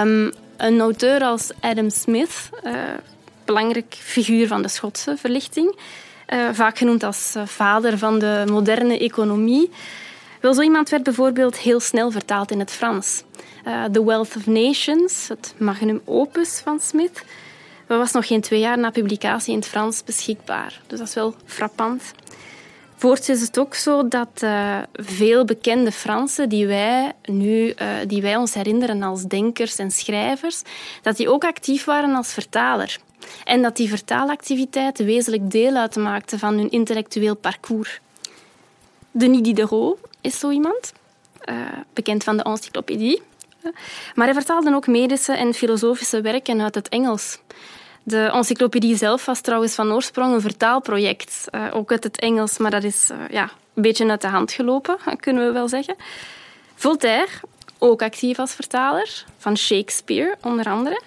Um, 0.03 0.33
een 0.57 0.81
auteur 0.81 1.23
als 1.23 1.51
Adam 1.61 1.91
Smith, 1.91 2.49
uh, 2.65 2.73
belangrijk 3.45 3.97
figuur 3.99 4.47
van 4.47 4.63
de 4.63 4.69
Schotse 4.69 5.17
verlichting, 5.17 5.79
uh, 6.29 6.49
vaak 6.53 6.79
genoemd 6.79 7.03
als 7.03 7.35
vader 7.45 7.99
van 7.99 8.19
de 8.19 8.45
moderne 8.51 8.99
economie. 8.99 9.71
Wel, 10.41 10.55
zo 10.55 10.63
iemand 10.63 10.89
werd 10.89 11.03
bijvoorbeeld 11.03 11.57
heel 11.57 11.81
snel 11.81 12.11
vertaald 12.11 12.51
in 12.51 12.59
het 12.59 12.71
Frans. 12.71 13.23
The 13.93 14.05
Wealth 14.05 14.37
of 14.37 14.47
Nations, 14.47 15.29
het 15.29 15.55
magnum 15.59 16.01
opus 16.05 16.61
van 16.65 16.81
Smith, 16.81 17.25
was 17.87 18.13
nog 18.13 18.27
geen 18.27 18.41
twee 18.41 18.61
jaar 18.61 18.79
na 18.79 18.91
publicatie 18.91 19.53
in 19.53 19.59
het 19.59 19.69
Frans 19.69 20.05
beschikbaar. 20.05 20.81
Dus 20.87 20.99
dat 20.99 21.09
is 21.09 21.15
wel 21.15 21.35
frappant. 21.45 22.03
Voorts 22.97 23.29
is 23.29 23.41
het 23.41 23.59
ook 23.59 23.75
zo 23.75 24.09
dat 24.09 24.29
uh, 24.45 24.79
veel 24.93 25.45
bekende 25.45 25.93
Fransen 25.93 26.49
die 26.49 26.67
wij 26.67 27.13
nu 27.25 27.67
uh, 27.67 27.89
die 28.07 28.23
wij 28.23 28.37
ons 28.37 28.55
herinneren 28.55 29.03
als 29.03 29.25
denkers 29.25 29.77
en 29.77 29.91
schrijvers, 29.91 30.63
dat 31.03 31.17
die 31.17 31.31
ook 31.31 31.45
actief 31.45 31.85
waren 31.85 32.15
als 32.15 32.33
vertaler. 32.33 32.99
En 33.45 33.63
dat 33.63 33.77
die 33.77 33.89
vertaalactiviteit 33.89 34.99
wezenlijk 34.99 35.51
deel 35.51 35.77
uitmaakte 35.77 36.39
van 36.39 36.55
hun 36.55 36.71
intellectueel 36.71 37.37
parcours. 37.37 38.01
Denis 39.11 39.43
Diderot 39.43 39.99
is 40.21 40.39
zo 40.39 40.51
iemand, 40.51 40.93
uh, 41.45 41.57
bekend 41.93 42.25
van 42.25 42.37
de 42.37 42.43
encyclopedie. 42.43 43.23
Maar 44.15 44.27
hij 44.27 44.35
vertaalde 44.35 44.75
ook 44.75 44.87
medische 44.87 45.33
en 45.33 45.55
filosofische 45.55 46.21
werken 46.21 46.61
uit 46.61 46.75
het 46.75 46.89
Engels. 46.89 47.39
De 48.03 48.31
encyclopedie 48.33 48.97
zelf 48.97 49.25
was 49.25 49.41
trouwens 49.41 49.75
van 49.75 49.93
oorsprong 49.93 50.35
een 50.35 50.41
vertaalproject, 50.41 51.45
uh, 51.51 51.67
ook 51.73 51.91
uit 51.91 52.05
het 52.05 52.19
Engels, 52.19 52.59
maar 52.59 52.71
dat 52.71 52.85
is 52.85 53.11
uh, 53.11 53.19
ja, 53.31 53.51
een 53.75 53.83
beetje 53.83 54.11
uit 54.11 54.21
de 54.21 54.29
hand 54.29 54.53
gelopen, 54.53 54.97
kunnen 55.21 55.47
we 55.47 55.53
wel 55.53 55.69
zeggen. 55.69 55.97
Voltaire, 56.75 57.31
ook 57.79 58.03
actief 58.03 58.39
als 58.39 58.53
vertaler, 58.53 59.25
van 59.39 59.57
Shakespeare 59.57 60.37
onder 60.43 60.67
andere. 60.67 61.03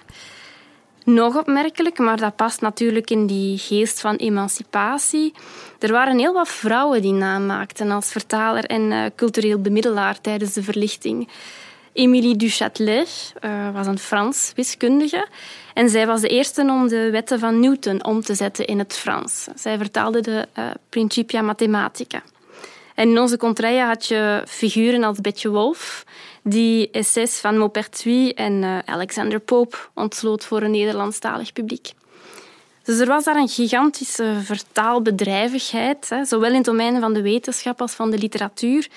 Nog 1.05 1.36
opmerkelijk, 1.36 1.98
maar 1.98 2.17
dat 2.17 2.36
past 2.36 2.62
natuurlijk 2.62 3.10
in 3.10 3.25
die 3.25 3.58
geest 3.58 4.01
van 4.01 4.15
emancipatie. 4.15 5.34
Er 5.79 5.91
waren 5.91 6.20
heel 6.20 6.34
wat 6.34 6.48
vrouwen 6.48 7.01
die 7.01 7.13
naam 7.13 7.46
maakten 7.46 7.91
als 7.91 8.12
vertaler 8.12 8.65
en 8.65 8.81
uh, 8.81 9.05
cultureel 9.15 9.62
bemiddelaar 9.62 10.22
tijdens 10.22 10.53
de 10.53 10.63
verlichting. 10.63 11.29
Émilie 11.93 12.36
du 12.36 12.50
Châtelet 12.50 13.34
uh, 13.41 13.74
was 13.74 13.88
een 13.88 14.00
Frans 14.00 14.51
wiskundige 14.55 15.27
en 15.74 15.89
zij 15.89 16.08
was 16.08 16.22
de 16.22 16.27
eerste 16.27 16.62
om 16.62 16.88
de 16.88 17.10
wetten 17.10 17.39
van 17.39 17.60
Newton 17.60 18.05
om 18.05 18.22
te 18.22 18.36
zetten 18.36 18.65
in 18.65 18.79
het 18.79 18.98
Frans. 18.98 19.48
Zij 19.55 19.77
vertaalde 19.77 20.22
de 20.22 20.48
uh, 20.58 20.65
Principia 20.89 21.41
Mathematica. 21.41 22.22
En 22.96 23.10
in 23.10 23.20
onze 23.20 23.38
contraille 23.38 23.84
had 23.84 24.05
je 24.05 24.43
figuren 24.48 25.03
als 25.03 25.22
Betje 25.22 25.50
Wolf, 25.50 26.03
die 26.42 26.90
essays 26.92 27.40
van 27.40 27.58
Maupertuis 27.58 28.34
en 28.34 28.54
uh, 28.54 28.80
Alexander 28.86 29.40
Pope 29.40 29.78
ontsloot 29.94 30.46
voor 30.46 30.62
een 30.62 30.72
Nederlandstalig 30.72 31.54
publiek. 31.54 31.92
Dus 32.84 33.00
er 33.00 33.08
was 33.08 33.24
daar 33.24 33.36
een 33.36 33.48
gigantische 33.48 34.36
vertaalbedrijvigheid, 34.44 36.10
hè, 36.10 36.26
zowel 36.26 36.50
in 36.50 36.56
het 36.56 36.66
domein 36.66 37.00
van 37.00 37.14
de 37.14 37.22
wetenschap 37.22 37.82
als 37.82 37.94
van 37.94 38.12
de 38.12 38.18
literatuur. 38.18 38.88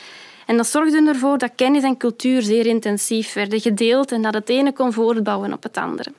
En 0.47 0.57
dat 0.57 0.67
zorgde 0.67 1.09
ervoor 1.09 1.39
dat 1.39 1.51
kennis 1.55 1.83
en 1.83 1.97
cultuur 1.97 2.43
zeer 2.43 2.67
intensief 2.67 3.33
werden 3.33 3.61
gedeeld 3.61 4.13
en 4.13 4.23
dat 4.23 4.35
het 4.35 4.49
ene 4.49 4.73
kon 4.73 4.93
voortbouwen 4.93 5.53
op 5.53 5.63
het 5.63 5.77
andere. 5.77 6.13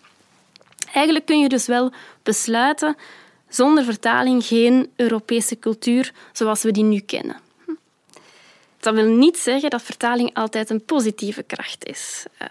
Eigenlijk 0.94 1.26
kun 1.26 1.40
je 1.40 1.50
dus 1.50 1.66
wel 1.66 1.92
besluiten 2.24 2.96
zonder 3.50 3.84
vertaling 3.84 4.46
geen 4.46 4.92
Europese 4.96 5.60
cultuur 5.60 6.12
zoals 6.32 6.64
we 6.64 6.72
die 6.72 6.84
nu 6.84 7.00
kennen. 7.00 7.44
Dat 8.86 8.94
wil 8.94 9.06
niet 9.06 9.38
zeggen 9.38 9.70
dat 9.70 9.82
vertaling 9.82 10.34
altijd 10.34 10.70
een 10.70 10.86
positieve 10.86 11.44
kracht 11.44 11.86
is. 11.86 12.26
Uh, 12.42 12.48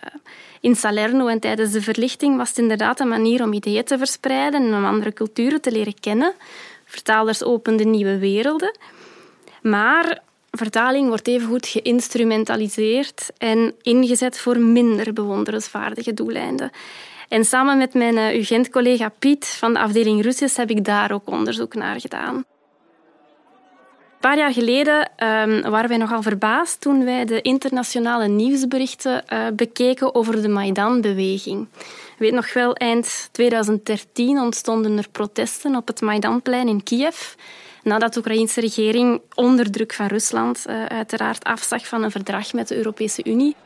in 0.61 0.77
Salerno 0.77 1.27
en 1.27 1.41
tijdens 1.41 1.73
de 1.73 1.83
verlichting 1.83 2.37
was 2.37 2.49
het 2.49 2.59
inderdaad 2.59 3.01
een 3.01 3.09
manier 3.09 3.43
om 3.43 3.53
ideeën 3.53 3.85
te 3.85 3.99
verspreiden 3.99 4.63
en 4.63 4.75
om 4.75 4.85
andere 4.85 5.13
culturen 5.13 5.61
te 5.61 5.73
leren 5.73 6.01
kennen. 6.01 6.33
Vertalers 6.85 7.45
openden 7.45 7.91
nieuwe 7.91 8.19
werelden. 8.19 8.77
Maar 9.63 10.23
vertaling 10.51 11.09
wordt 11.09 11.29
evengoed 11.29 11.67
geïnstrumentaliseerd 11.67 13.31
en 13.39 13.75
ingezet 13.83 14.39
voor 14.39 14.59
minder 14.59 15.13
bewonderenswaardige 15.13 16.15
doeleinden. 16.15 16.71
En 17.29 17.45
samen 17.45 17.79
met 17.79 17.95
mijn 17.95 18.17
uh, 18.17 18.35
UGent-collega 18.35 19.09
Piet 19.19 19.47
van 19.47 19.73
de 19.73 19.79
afdeling 19.79 20.23
Russisch 20.23 20.57
heb 20.57 20.71
ik 20.71 20.85
daar 20.85 21.13
ook 21.13 21.29
onderzoek 21.29 21.75
naar 21.75 22.01
gedaan. 22.01 22.45
Paar 24.25 24.37
jaar 24.37 24.53
geleden 24.53 25.11
um, 25.19 25.71
waren 25.71 25.89
wij 25.89 25.99
nogal 25.99 26.23
verbaasd 26.23 26.81
toen 26.81 27.05
wij 27.05 27.25
de 27.25 27.43
internationale 27.43 28.29
nieuwsberichten 28.29 29.25
uh, 29.33 29.47
bekeken 29.57 30.15
over 30.15 30.43
de 30.43 30.49
Maidan-beweging. 30.49 31.69
Weet 32.19 32.33
nog 32.33 32.53
wel, 32.53 32.75
eind 32.75 33.29
2013 33.33 34.39
ontstonden 34.39 34.99
er 34.99 35.09
protesten 35.13 35.77
op 35.77 35.87
het 35.87 36.01
Maidanplein 36.01 36.69
in 36.69 36.83
Kiev 36.83 37.35
nadat 37.83 38.13
de 38.13 38.19
Oekraïnse 38.19 38.61
regering 38.61 39.21
onder 39.35 39.71
druk 39.71 39.93
van 39.93 40.07
Rusland 40.07 40.65
uh, 40.67 40.85
uiteraard 40.85 41.45
afzag 41.45 41.87
van 41.87 42.03
een 42.03 42.11
verdrag 42.11 42.53
met 42.53 42.69
de 42.69 42.77
Europese 42.77 43.25
Unie. 43.25 43.57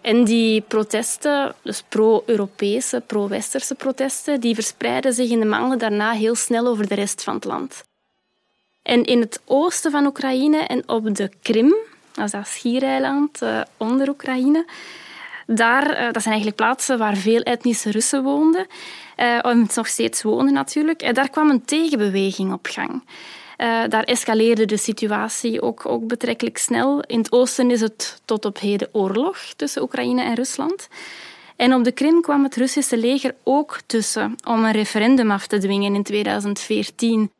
En 0.00 0.24
die 0.24 0.60
protesten, 0.60 1.54
dus 1.62 1.82
pro-Europese, 1.88 3.02
pro-Westerse 3.06 3.74
protesten, 3.74 4.40
die 4.40 4.54
verspreidden 4.54 5.12
zich 5.12 5.30
in 5.30 5.40
de 5.40 5.46
maanden 5.46 5.78
daarna 5.78 6.10
heel 6.10 6.34
snel 6.34 6.66
over 6.66 6.88
de 6.88 6.94
rest 6.94 7.22
van 7.22 7.34
het 7.34 7.44
land. 7.44 7.88
En 8.90 9.04
in 9.04 9.20
het 9.20 9.40
oosten 9.44 9.90
van 9.90 10.06
Oekraïne 10.06 10.58
en 10.58 10.88
op 10.88 11.14
de 11.14 11.30
Krim, 11.42 11.74
dat 12.12 12.24
is 12.24 12.30
dat 12.30 12.46
schiereiland 12.46 13.42
uh, 13.42 13.60
onder 13.76 14.08
Oekraïne, 14.08 14.66
daar, 15.46 15.90
uh, 15.90 16.12
dat 16.12 16.22
zijn 16.22 16.34
eigenlijk 16.34 16.56
plaatsen 16.56 16.98
waar 16.98 17.16
veel 17.16 17.40
etnische 17.40 17.90
Russen 17.90 18.22
woonden, 18.22 18.66
uh, 19.16 19.66
nog 19.74 19.86
steeds 19.86 20.22
wonen 20.22 20.52
natuurlijk. 20.52 21.02
En 21.02 21.14
daar 21.14 21.30
kwam 21.30 21.50
een 21.50 21.64
tegenbeweging 21.64 22.52
op 22.52 22.66
gang. 22.70 23.04
Daar 23.88 24.04
escaleerde 24.04 24.64
de 24.64 24.76
situatie 24.76 25.62
ook, 25.62 25.86
ook 25.86 26.06
betrekkelijk 26.06 26.58
snel. 26.58 27.00
In 27.00 27.18
het 27.18 27.32
oosten 27.32 27.70
is 27.70 27.80
het 27.80 28.22
tot 28.24 28.44
op 28.44 28.60
heden 28.60 28.88
oorlog 28.92 29.38
tussen 29.56 29.82
Oekraïne 29.82 30.22
en 30.22 30.34
Rusland. 30.34 30.88
En 31.56 31.74
op 31.74 31.84
de 31.84 31.92
Krim 31.92 32.20
kwam 32.20 32.44
het 32.44 32.56
Russische 32.56 32.96
leger 32.96 33.34
ook 33.44 33.78
tussen 33.86 34.36
om 34.44 34.64
een 34.64 34.72
referendum 34.72 35.30
af 35.30 35.46
te 35.46 35.58
dwingen 35.58 35.94
in 35.94 36.02
2014. 36.02 37.30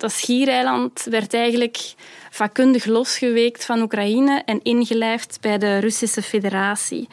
Dat 0.00 0.12
schiereiland 0.12 1.06
werd 1.10 1.34
eigenlijk 1.34 1.94
vakkundig 2.30 2.84
losgeweekt 2.84 3.64
van 3.64 3.82
Oekraïne 3.82 4.42
en 4.44 4.60
ingelijfd 4.62 5.38
bij 5.40 5.58
de 5.58 5.78
Russische 5.78 6.22
federatie. 6.22 7.08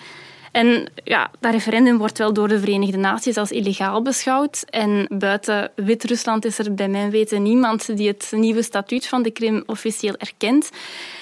En 0.56 0.88
ja, 1.04 1.32
dat 1.40 1.52
referendum 1.52 1.98
wordt 1.98 2.18
wel 2.18 2.34
door 2.34 2.48
de 2.48 2.60
Verenigde 2.60 2.98
Naties 2.98 3.38
als 3.38 3.52
illegaal 3.52 4.02
beschouwd. 4.02 4.64
En 4.70 5.08
buiten 5.10 5.72
Wit-Rusland 5.76 6.46
is 6.46 6.58
er 6.58 6.74
bij 6.74 6.88
mijn 6.88 7.10
weten 7.10 7.44
niemand 7.44 7.98
die 7.98 8.08
het 8.08 8.32
nieuwe 8.36 8.62
statuut 8.62 9.08
van 9.08 9.24
de 9.24 9.32
Krim 9.32 9.64
officieel 9.66 10.16
erkent. 10.18 10.70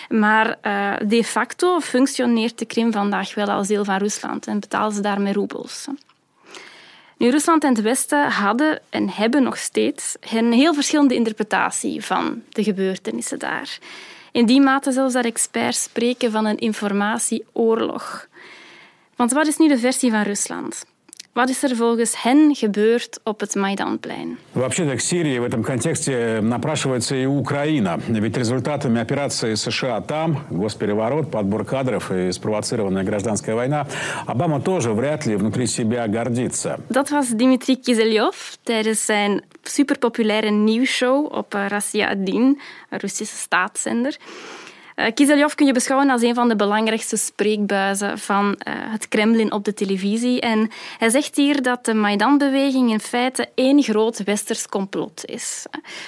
Maar 0.09 0.57
uh, 0.63 0.93
de 1.07 1.23
facto 1.23 1.79
functioneert 1.79 2.59
de 2.59 2.65
Krim 2.65 2.91
vandaag 2.91 3.33
wel 3.33 3.47
als 3.47 3.67
deel 3.67 3.85
van 3.85 3.97
Rusland 3.97 4.47
en 4.47 4.59
betalen 4.59 4.93
ze 4.93 5.01
daarmee 5.01 5.33
roebels. 5.33 5.87
Nu, 7.17 7.29
Rusland 7.29 7.63
en 7.63 7.73
het 7.73 7.81
Westen 7.81 8.31
hadden 8.31 8.79
en 8.89 9.09
hebben 9.09 9.43
nog 9.43 9.57
steeds 9.57 10.15
een 10.31 10.53
heel 10.53 10.73
verschillende 10.73 11.15
interpretatie 11.15 12.05
van 12.05 12.41
de 12.49 12.63
gebeurtenissen 12.63 13.39
daar. 13.39 13.77
In 14.31 14.45
die 14.45 14.61
mate 14.61 14.91
zelfs 14.91 15.13
dat 15.13 15.25
experts 15.25 15.83
spreken 15.83 16.31
van 16.31 16.45
een 16.45 16.57
informatieoorlog. 16.57 18.27
Want 19.15 19.31
wat 19.31 19.47
is 19.47 19.57
nu 19.57 19.67
de 19.67 19.77
versie 19.77 20.11
van 20.11 20.21
Rusland? 20.21 20.85
wat 21.38 21.48
is 21.48 21.62
er 21.62 21.76
volgens 21.76 22.22
hen 22.22 22.54
gebeurd 22.54 23.20
op 23.22 23.40
het 23.40 23.54
Maidanplein? 23.54 24.38
Вообще-то 24.52 24.96
к 24.96 25.00
Сирии 25.00 25.38
в 25.38 25.44
этом 25.44 25.62
контексте 25.62 26.40
напрашивается 26.42 27.14
и 27.14 27.26
Украина. 27.26 28.00
Ведь 28.08 28.36
результатами 28.36 29.00
операции 29.00 29.54
США 29.54 30.00
там, 30.00 30.44
госпереворот, 30.50 31.30
подбор 31.30 31.64
кадров 31.64 32.10
и 32.10 32.32
спровоцированная 32.32 33.04
гражданская 33.04 33.54
война, 33.54 33.86
Обама 34.26 34.60
тоже 34.60 34.92
вряд 34.92 35.26
ли 35.26 35.36
внутри 35.36 35.66
себя 35.66 36.08
гордится. 36.08 36.80
Dat 36.88 37.10
was 37.10 37.28
Dmitri 37.36 37.76
Kizelyov 37.76 38.56
tijdens 38.62 39.04
zijn 39.04 39.42
superpopulaire 39.62 40.50
nieuwsshow 40.50 41.32
op 41.32 41.52
Rassia 41.52 42.08
Adin, 42.08 42.60
een 42.90 42.98
Russische 42.98 43.36
staatszender. 43.36 44.16
Eh, 44.95 45.13
Kiseljov 45.13 45.53
kun 45.53 45.65
je 45.65 45.73
beschouwen 45.73 46.09
als 46.09 46.21
een 46.21 46.35
van 46.35 46.47
de 46.47 46.55
belangrijkste 46.55 47.17
spreekbuizen 47.17 48.19
van 48.19 48.55
eh, 48.55 48.73
het 48.77 49.07
Kremlin 49.07 49.51
op 49.51 49.65
de 49.65 49.73
televisie. 49.73 50.41
En 50.41 50.69
hij 50.97 51.09
zegt 51.09 51.35
hier 51.35 51.61
dat 51.61 51.85
de 51.85 51.93
Maidan-beweging 51.93 52.91
in 52.91 52.99
feite 52.99 53.49
één 53.55 53.83
groot 53.83 54.23
westers 54.23 54.67
complot 54.67 55.25
is. 55.25 55.65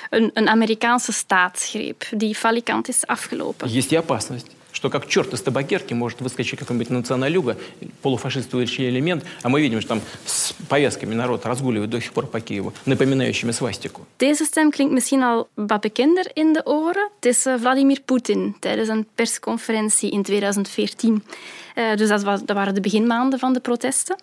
Een, 0.09 0.31
een 0.33 0.49
Amerikaanse 0.49 1.11
staatsgreep 1.11 2.03
die 2.17 2.35
falikant 2.35 2.87
is 2.87 3.05
afgelopen. 3.05 3.73
Is 3.73 3.87
die 3.87 3.97
opasnost? 3.97 4.47
что 4.74 4.90
как 4.90 5.08
черт 5.08 5.32
из 5.34 5.42
табакерки 5.42 5.94
может 5.94 6.20
выскочить 6.20 6.58
какой-нибудь 6.58 6.90
националюга, 6.90 7.56
полуфашистующий 8.02 8.88
элемент, 8.88 9.24
а 9.42 9.48
мы 9.48 9.60
видим, 9.60 9.80
что 9.80 9.88
там 9.88 10.02
с 10.24 10.52
повязками 10.68 11.14
народ 11.14 11.46
разгуливает 11.46 11.90
до 11.90 12.00
сих 12.00 12.12
пор 12.12 12.26
по 12.26 12.40
Киеву, 12.40 12.72
напоминающими 12.86 13.52
свастику. 13.52 14.06
Deze 14.18 14.44
stem 14.44 14.70
klinkt 14.70 14.92
misschien 14.92 15.22
al 15.22 15.48
wat 15.54 15.80
bekender 15.80 16.30
in 16.34 16.52
de 16.52 16.66
oren. 16.66 17.10
Het 17.16 17.26
is 17.26 17.46
uh, 17.46 17.54
Vladimir 17.60 18.00
Poetin 18.04 18.56
tijdens 18.60 18.88
een 18.88 19.06
persconferentie 19.14 20.10
in 20.10 20.22
2014. 20.22 21.24
Uh, 21.74 21.96
dus 21.96 22.08
dat, 22.08 22.22
was, 22.22 22.44
dat 22.44 22.56
waren 22.56 22.74
de 22.74 22.80
beginmaanden 22.80 23.38
van 23.38 23.52
de 23.52 23.60
protesten. 23.60 24.16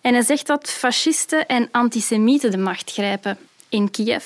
En 0.00 0.12
hij 0.12 0.22
zegt 0.22 0.46
dat 0.46 0.70
fascisten 0.70 1.46
en 1.46 1.68
antisemieten 1.70 2.50
de 2.50 2.58
macht 2.58 2.92
grijpen 2.92 3.38
in 3.68 3.90
Kiev. 3.90 4.24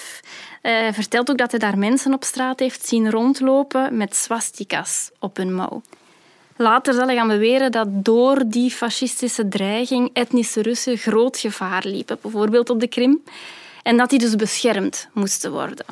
Hij 0.62 0.88
eh, 0.88 0.94
vertelt 0.94 1.30
ook 1.30 1.38
dat 1.38 1.51
hij 1.51 1.60
daar 1.60 1.78
mensen 1.78 2.13
op 2.13 2.24
straat 2.24 2.60
heeft 2.60 2.88
zien 2.88 3.12
rondlopen 3.12 3.98
met 3.98 4.16
swastikas 4.16 5.12
op 5.20 5.38
hun 5.38 5.56
mouw. 5.56 5.82
Later 6.56 6.94
zal 6.94 7.06
hij 7.06 7.16
gaan 7.16 7.28
beweren 7.28 7.72
dat 7.72 7.88
door 7.89 8.44
die 8.46 8.72
fascistische 8.72 9.48
dreiging 9.48 10.10
etnische 10.13 10.62
Russen 10.62 10.98
groot 10.98 11.38
gevaar 11.38 11.84
liepen, 11.86 12.18
bijvoorbeeld 12.22 12.70
op 12.70 12.80
de 12.80 12.88
Krim, 12.88 13.24
en 13.84 13.98
dat 13.98 14.10
die 14.10 14.20
dus 14.20 14.36
beschermd 14.36 15.08
moesten 15.13 15.51
worden. 15.51 15.86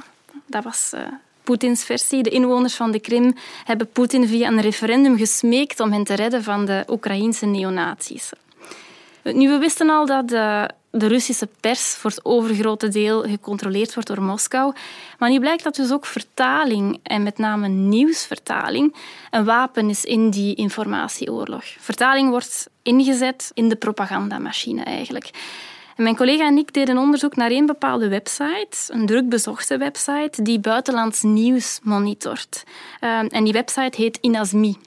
Dat 0.46 0.64
was 0.64 0.92
uh, 0.96 1.02
Poetins 1.44 1.84
versie. 1.84 2.24
De 2.24 2.30
inwoners 2.30 2.76
van 2.76 2.92
de 2.92 3.00
Krim 3.00 3.36
hebben 3.64 3.92
Poetin 3.92 4.28
via 4.28 4.48
een 4.48 4.62
referendum 4.62 5.18
gesmeekt 5.18 5.80
om 5.80 5.92
hen 5.92 6.04
te 6.04 6.14
redden 6.14 6.44
van 6.44 6.66
de 6.66 6.84
Oekraïnse 6.90 7.46
neonazies. 7.46 8.32
Nu, 9.24 9.50
we 9.50 9.58
wisten 9.58 9.90
al 9.90 10.06
dat 10.06 10.30
de, 10.30 10.70
de 10.98 11.08
Russische 11.08 11.48
pers 11.60 11.96
voor 11.96 12.10
het 12.10 12.26
overgrote 12.26 12.88
deel 12.88 13.22
gecontroleerd 13.22 13.94
wordt 13.94 14.10
door 14.10 14.22
Moskou. 14.22 14.74
Maar 15.18 15.30
nu 15.30 15.40
blijkt 15.40 15.64
dat 15.64 15.76
dus 15.76 15.92
ook 15.92 16.06
vertaling, 16.06 17.00
en 17.04 17.24
met 17.24 17.38
name 17.38 17.68
nieuwsvertaling, 17.68 18.96
een 19.32 19.46
wapen 19.46 19.90
is 19.90 20.04
in 20.04 20.30
die 20.30 20.56
informatieoorlog. 20.56 21.64
Vertaling 21.80 22.30
wordt 22.30 22.70
ingezet 22.82 23.52
in 23.54 23.70
de 23.70 23.76
propagandamachine 23.76 24.84
eigenlijk. 24.84 25.30
En 25.96 26.04
mijn 26.04 26.16
collega 26.16 26.46
en 26.46 26.58
ik 26.58 26.74
deden 26.74 26.98
onderzoek 26.98 27.36
naar 27.36 27.52
een 27.52 27.66
bepaalde 27.66 28.08
website, 28.08 28.78
een 28.88 29.06
druk 29.06 29.30
bezochte 29.30 29.78
website, 29.78 30.42
die 30.42 30.60
buitenlands 30.60 31.22
nieuws 31.22 31.80
monitort. 31.84 32.64
Uh, 33.02 33.20
en 33.30 33.44
die 33.44 33.54
website 33.54 34.02
heet 34.02 34.18
Inasmi. 34.22 34.78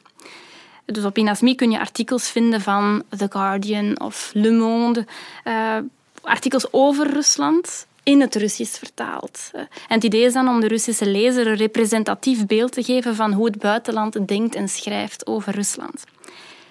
Dus 0.84 1.04
op 1.04 1.18
Inasmi 1.18 1.54
kun 1.54 1.70
je 1.70 1.78
artikels 1.78 2.30
vinden 2.30 2.60
van 2.60 3.02
The 3.16 3.26
Guardian 3.30 4.00
of 4.00 4.30
Le 4.34 4.50
Monde. 4.50 5.06
Uh, 5.44 5.76
artikels 6.20 6.66
over 6.70 7.12
Rusland 7.12 7.86
in 8.02 8.20
het 8.20 8.34
Russisch 8.34 8.78
vertaald. 8.78 9.50
En 9.52 9.68
het 9.88 10.04
idee 10.04 10.24
is 10.24 10.32
dan 10.32 10.48
om 10.48 10.60
de 10.60 10.68
Russische 10.68 11.06
lezer 11.06 11.46
een 11.46 11.56
representatief 11.56 12.46
beeld 12.46 12.72
te 12.72 12.82
geven 12.82 13.14
van 13.14 13.32
hoe 13.32 13.46
het 13.46 13.58
buitenland 13.58 14.28
denkt 14.28 14.54
en 14.54 14.68
schrijft 14.68 15.26
over 15.26 15.54
Rusland. 15.54 16.04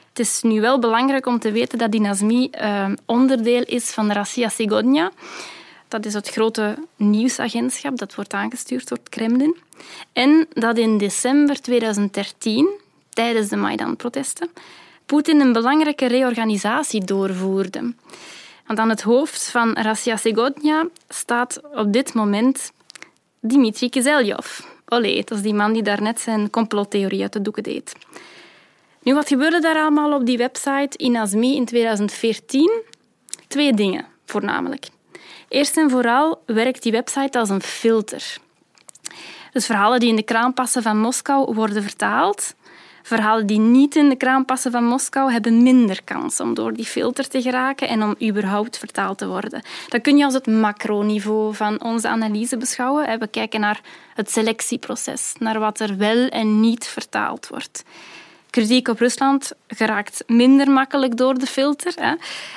Het 0.10 0.20
is 0.20 0.42
nu 0.42 0.62
wel 0.62 0.80
belangrijk 0.80 1.26
om 1.26 1.40
te 1.40 1.52
weten 1.52 1.78
dat 1.78 1.96
Inasmi 1.96 2.50
uh, 2.62 2.92
onderdeel 3.06 3.64
is 3.64 3.92
van 3.92 4.12
Rassia 4.12 4.50
Sigodnia. 4.50 5.12
Dat 5.88 6.06
is 6.06 6.14
het 6.14 6.30
grote 6.30 6.78
nieuwsagentschap 6.96 7.98
dat 7.98 8.16
wordt 8.16 8.34
aangestuurd 8.34 8.88
door 8.88 8.98
het 8.98 9.10
Kremlin. 9.10 9.58
En 10.14 10.48
dat 10.50 10.78
in 10.78 10.98
december 10.98 11.62
2013 11.62 12.70
tijdens 13.10 13.50
de 13.50 13.56
Maidan-protesten, 13.56 14.50
Poetin 15.06 15.40
een 15.40 15.54
belangrijke 15.54 16.06
reorganisatie 16.06 17.04
doorvoerde. 17.04 17.94
Want 18.70 18.82
aan 18.82 18.90
het 18.90 19.02
hoofd 19.02 19.50
van 19.50 19.74
Rassia 19.74 20.16
Segodnia 20.16 20.88
staat 21.08 21.62
op 21.74 21.94
dit 21.94 22.14
moment 22.14 22.72
Dmitri 23.42 23.90
Kizelyov. 23.90 24.60
Olé, 24.86 25.16
dat 25.16 25.38
is 25.38 25.42
die 25.42 25.54
man 25.54 25.74
die 25.74 25.84
daarnet 25.84 26.20
zijn 26.20 26.50
complottheorie 26.50 27.22
uit 27.22 27.34
de 27.34 27.42
doeken 27.42 27.64
deed. 27.64 27.94
Nu, 29.02 29.14
wat 29.14 29.28
gebeurde 29.28 29.60
daar 29.60 29.76
allemaal 29.76 30.14
op 30.14 30.26
die 30.26 30.38
website 30.38 30.98
in 30.98 31.18
Azmi 31.18 31.56
in 31.56 31.66
2014? 31.66 32.82
Twee 33.48 33.74
dingen, 33.74 34.06
voornamelijk. 34.26 34.88
Eerst 35.48 35.78
en 35.78 35.90
vooral 35.90 36.42
werkt 36.46 36.84
die 36.84 36.92
website 36.92 37.40
als 37.40 37.50
een 37.50 37.62
filter. 37.62 38.38
Dus 39.52 39.66
verhalen 39.66 40.00
die 40.00 40.10
in 40.10 40.16
de 40.16 40.24
kraan 40.24 40.54
passen 40.54 40.84
van 40.84 41.00
Moskou 41.00 41.54
worden 41.54 41.84
vertaald 41.84 42.56
Verhalen 43.04 43.48
die 43.48 43.60
niet 43.60 43.96
in 43.96 44.10
de 44.10 44.16
kraan 44.16 44.46
passen 44.46 44.72
van 44.72 44.84
Moskou 44.84 45.32
hebben 45.32 45.64
minder 45.64 46.04
kans 46.04 46.40
om 46.40 46.54
door 46.54 46.74
die 46.74 46.86
filter 46.86 47.28
te 47.28 47.42
geraken 47.42 47.88
en 47.88 48.04
om 48.04 48.16
überhaupt 48.22 48.78
vertaald 48.78 49.18
te 49.18 49.28
worden. 49.28 49.62
Dat 49.88 50.02
kun 50.02 50.18
je 50.18 50.26
als 50.26 50.34
het 50.34 50.48
macroniveau 50.48 51.56
van 51.56 51.84
onze 51.84 52.08
analyse 52.08 52.58
beschouwen. 52.58 53.20
We 53.20 53.28
kijken 53.28 53.60
naar 53.60 53.82
het 54.14 54.32
selectieproces, 54.32 55.34
naar 55.40 55.60
wat 55.60 55.80
er 55.80 55.98
wel 55.98 56.28
en 56.28 56.60
niet 56.60 56.88
vertaald 56.88 57.48
wordt. 57.48 57.84
Kritiek 58.50 58.88
op 58.88 59.00
Rusland 59.00 59.52
geraakt 59.68 60.24
minder 60.28 60.72
makkelijk 60.72 61.18
door 61.18 61.38
de 61.38 61.46
filter. 61.46 61.94
Hè. 61.96 62.14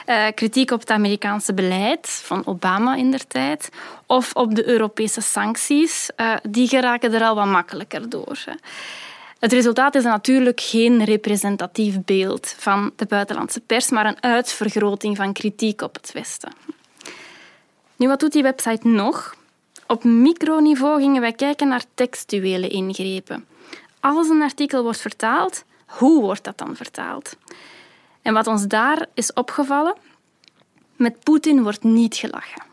Uh, 0.06 0.32
kritiek 0.34 0.70
op 0.70 0.80
het 0.80 0.90
Amerikaanse 0.90 1.54
beleid 1.54 2.22
van 2.24 2.46
Obama 2.46 2.94
in 2.94 3.10
der 3.10 3.26
tijd 3.26 3.68
of 4.06 4.34
op 4.34 4.54
de 4.54 4.68
Europese 4.68 5.20
sancties, 5.20 6.10
uh, 6.16 6.34
die 6.42 6.68
geraken 6.68 7.12
er 7.14 7.22
al 7.22 7.34
wat 7.34 7.46
makkelijker 7.46 8.08
door. 8.08 8.38
Hè. 8.44 8.52
Het 9.42 9.52
resultaat 9.52 9.94
is 9.94 10.04
natuurlijk 10.04 10.60
geen 10.60 11.04
representatief 11.04 12.04
beeld 12.04 12.54
van 12.58 12.92
de 12.96 13.06
buitenlandse 13.06 13.60
pers, 13.60 13.90
maar 13.90 14.06
een 14.06 14.22
uitvergroting 14.22 15.16
van 15.16 15.32
kritiek 15.32 15.80
op 15.80 15.94
het 15.94 16.12
Westen. 16.12 16.52
Nu, 17.96 18.08
wat 18.08 18.20
doet 18.20 18.32
die 18.32 18.42
website 18.42 18.88
nog? 18.88 19.34
Op 19.86 20.04
microniveau 20.04 21.00
gingen 21.00 21.20
wij 21.20 21.32
kijken 21.32 21.68
naar 21.68 21.84
textuele 21.94 22.68
ingrepen. 22.68 23.46
Als 24.00 24.28
een 24.28 24.42
artikel 24.42 24.82
wordt 24.82 25.00
vertaald, 25.00 25.64
hoe 25.86 26.20
wordt 26.20 26.44
dat 26.44 26.58
dan 26.58 26.76
vertaald? 26.76 27.36
En 28.22 28.34
wat 28.34 28.46
ons 28.46 28.66
daar 28.66 29.06
is 29.14 29.32
opgevallen, 29.32 29.94
met 30.96 31.22
Poetin 31.22 31.62
wordt 31.62 31.82
niet 31.82 32.14
gelachen. 32.14 32.71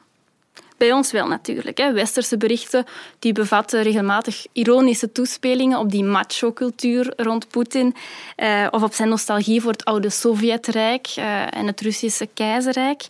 Bij 0.79 0.93
ons 0.93 1.11
wel 1.11 1.27
natuurlijk. 1.27 1.77
Hè. 1.77 1.93
Westerse 1.93 2.37
berichten 2.37 2.85
die 3.19 3.33
bevatten 3.33 3.81
regelmatig 3.81 4.45
ironische 4.51 5.11
toespelingen 5.11 5.79
op 5.79 5.91
die 5.91 6.03
macho-cultuur 6.03 7.13
rond 7.17 7.47
Poetin 7.47 7.95
eh, 8.35 8.67
of 8.71 8.83
op 8.83 8.93
zijn 8.93 9.09
nostalgie 9.09 9.61
voor 9.61 9.71
het 9.71 9.85
oude 9.85 10.09
Sovjetrijk 10.09 11.07
eh, 11.15 11.57
en 11.57 11.67
het 11.67 11.81
Russische 11.81 12.29
keizerrijk. 12.33 13.07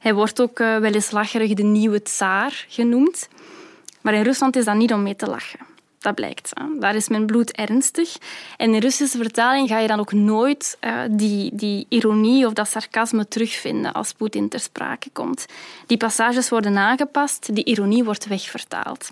Hij 0.00 0.14
wordt 0.14 0.40
ook 0.40 0.58
uh, 0.58 0.76
wel 0.76 0.92
eens 0.92 1.10
lacherig 1.10 1.54
de 1.54 1.62
nieuwe 1.62 2.02
tsaar 2.02 2.64
genoemd. 2.68 3.28
Maar 4.00 4.14
in 4.14 4.22
Rusland 4.22 4.56
is 4.56 4.64
dat 4.64 4.74
niet 4.74 4.92
om 4.92 5.02
mee 5.02 5.16
te 5.16 5.26
lachen. 5.26 5.75
Dat 6.06 6.14
blijkt. 6.14 6.52
Daar 6.78 6.94
is 6.94 7.08
mijn 7.08 7.26
bloed 7.26 7.52
ernstig. 7.52 8.16
En 8.56 8.74
in 8.74 8.80
Russische 8.80 9.18
vertaling 9.18 9.68
ga 9.68 9.78
je 9.78 9.88
dan 9.88 10.00
ook 10.00 10.12
nooit 10.12 10.78
uh, 10.80 11.00
die, 11.10 11.50
die 11.54 11.86
ironie 11.88 12.46
of 12.46 12.52
dat 12.52 12.68
sarcasme 12.68 13.28
terugvinden 13.28 13.92
als 13.92 14.12
Poetin 14.12 14.48
ter 14.48 14.60
sprake 14.60 15.10
komt. 15.12 15.46
Die 15.86 15.96
passages 15.96 16.48
worden 16.48 16.76
aangepast, 16.76 17.54
die 17.54 17.64
ironie 17.64 18.04
wordt 18.04 18.26
wegvertaald. 18.26 19.10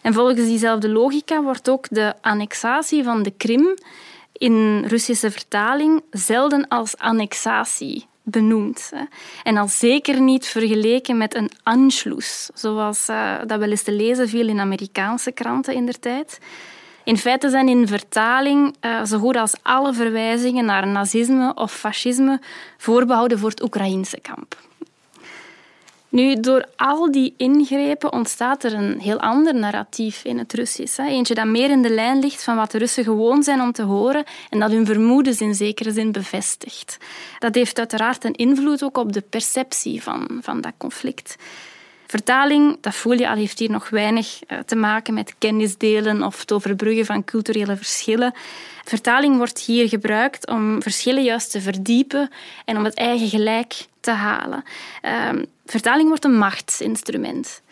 En 0.00 0.12
volgens 0.14 0.40
diezelfde 0.40 0.88
logica 0.88 1.42
wordt 1.42 1.68
ook 1.68 1.86
de 1.90 2.14
annexatie 2.20 3.04
van 3.04 3.22
de 3.22 3.30
Krim 3.30 3.74
in 4.32 4.84
Russische 4.86 5.30
vertaling 5.30 6.02
zelden 6.10 6.68
als 6.68 6.98
annexatie 6.98 8.06
benoemd. 8.24 8.92
En 9.42 9.56
al 9.56 9.68
zeker 9.68 10.20
niet 10.20 10.46
vergeleken 10.46 11.16
met 11.16 11.34
een 11.34 11.50
Anschluss, 11.62 12.50
zoals 12.54 13.08
uh, 13.08 13.34
dat 13.46 13.58
wel 13.58 13.70
eens 13.70 13.82
te 13.82 13.92
lezen 13.92 14.28
viel 14.28 14.48
in 14.48 14.60
Amerikaanse 14.60 15.32
kranten 15.32 15.74
in 15.74 15.84
der 15.84 15.98
tijd. 15.98 16.38
In 17.04 17.16
feite 17.16 17.50
zijn 17.50 17.68
in 17.68 17.88
vertaling 17.88 18.76
uh, 18.80 19.04
zo 19.04 19.18
goed 19.18 19.36
als 19.36 19.54
alle 19.62 19.92
verwijzingen 19.92 20.64
naar 20.64 20.86
nazisme 20.86 21.54
of 21.54 21.72
fascisme 21.72 22.40
voorbehouden 22.78 23.38
voor 23.38 23.50
het 23.50 23.62
Oekraïense 23.62 24.20
kamp. 24.20 24.56
Nu, 26.14 26.40
door 26.40 26.64
al 26.76 27.10
die 27.12 27.34
ingrepen 27.36 28.12
ontstaat 28.12 28.64
er 28.64 28.74
een 28.74 29.00
heel 29.00 29.20
ander 29.20 29.54
narratief 29.54 30.24
in 30.24 30.38
het 30.38 30.52
Russisch. 30.52 30.98
Eentje 30.98 31.34
dat 31.34 31.46
meer 31.46 31.70
in 31.70 31.82
de 31.82 31.90
lijn 31.90 32.18
ligt 32.18 32.44
van 32.44 32.56
wat 32.56 32.70
de 32.70 32.78
Russen 32.78 33.04
gewoon 33.04 33.42
zijn 33.42 33.60
om 33.60 33.72
te 33.72 33.82
horen 33.82 34.24
en 34.50 34.58
dat 34.58 34.70
hun 34.70 34.86
vermoedens 34.86 35.40
in 35.40 35.54
zekere 35.54 35.92
zin 35.92 36.12
bevestigt. 36.12 36.98
Dat 37.38 37.54
heeft 37.54 37.78
uiteraard 37.78 38.24
een 38.24 38.34
invloed 38.34 38.84
ook 38.84 38.98
op 38.98 39.12
de 39.12 39.20
perceptie 39.20 40.02
van, 40.02 40.38
van 40.42 40.60
dat 40.60 40.72
conflict. 40.76 41.36
Vertaling, 42.06 42.76
dat 42.80 42.94
voel 42.94 43.12
je 43.12 43.28
al, 43.28 43.36
heeft 43.36 43.58
hier 43.58 43.70
nog 43.70 43.88
weinig 43.88 44.40
eh, 44.46 44.58
te 44.58 44.76
maken 44.76 45.14
met 45.14 45.34
kennisdelen 45.38 46.22
of 46.22 46.40
het 46.40 46.52
overbruggen 46.52 47.06
van 47.06 47.24
culturele 47.24 47.76
verschillen. 47.76 48.34
Vertaling 48.84 49.36
wordt 49.36 49.60
hier 49.60 49.88
gebruikt 49.88 50.48
om 50.48 50.82
verschillen 50.82 51.22
juist 51.22 51.50
te 51.50 51.60
verdiepen 51.60 52.30
en 52.64 52.76
om 52.76 52.84
het 52.84 52.94
eigen 52.94 53.28
gelijk 53.28 53.86
te 54.00 54.10
halen. 54.10 54.64
Ehm, 55.00 55.44
vertaling 55.66 56.08
wordt 56.08 56.24
een 56.24 56.38
machtsinstrument. 56.38 57.62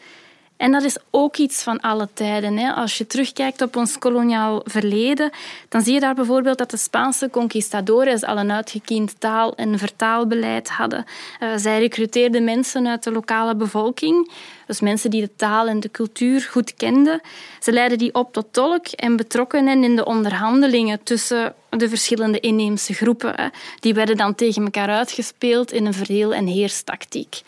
En 0.62 0.72
dat 0.72 0.82
is 0.82 0.96
ook 1.10 1.36
iets 1.36 1.62
van 1.62 1.80
alle 1.80 2.08
tijden. 2.14 2.56
Hè. 2.56 2.72
Als 2.72 2.98
je 2.98 3.06
terugkijkt 3.06 3.62
op 3.62 3.76
ons 3.76 3.98
koloniaal 3.98 4.60
verleden, 4.64 5.30
dan 5.68 5.82
zie 5.82 5.94
je 5.94 6.00
daar 6.00 6.14
bijvoorbeeld 6.14 6.58
dat 6.58 6.70
de 6.70 6.76
Spaanse 6.76 7.30
conquistadores 7.30 8.24
al 8.24 8.38
een 8.38 8.52
uitgekiend 8.52 9.20
taal- 9.20 9.54
en 9.54 9.78
vertaalbeleid 9.78 10.68
hadden. 10.68 11.04
Uh, 11.40 11.48
zij 11.56 11.78
recruteerden 11.78 12.44
mensen 12.44 12.86
uit 12.86 13.02
de 13.02 13.12
lokale 13.12 13.54
bevolking, 13.54 14.32
dus 14.66 14.80
mensen 14.80 15.10
die 15.10 15.20
de 15.20 15.36
taal 15.36 15.66
en 15.68 15.80
de 15.80 15.90
cultuur 15.90 16.48
goed 16.50 16.74
kenden. 16.74 17.20
Ze 17.60 17.72
leidden 17.72 17.98
die 17.98 18.14
op 18.14 18.32
tot 18.32 18.46
tolk 18.50 18.86
en 18.86 19.16
betrokkenen 19.16 19.84
in 19.84 19.96
de 19.96 20.04
onderhandelingen 20.04 21.02
tussen 21.02 21.54
de 21.68 21.88
verschillende 21.88 22.40
inheemse 22.40 22.94
groepen. 22.94 23.32
Hè. 23.36 23.46
Die 23.80 23.94
werden 23.94 24.16
dan 24.16 24.34
tegen 24.34 24.64
elkaar 24.64 24.88
uitgespeeld 24.88 25.72
in 25.72 25.86
een 25.86 25.94
verdeel- 25.94 26.34
en 26.34 26.46
heerstactiek. 26.46 27.42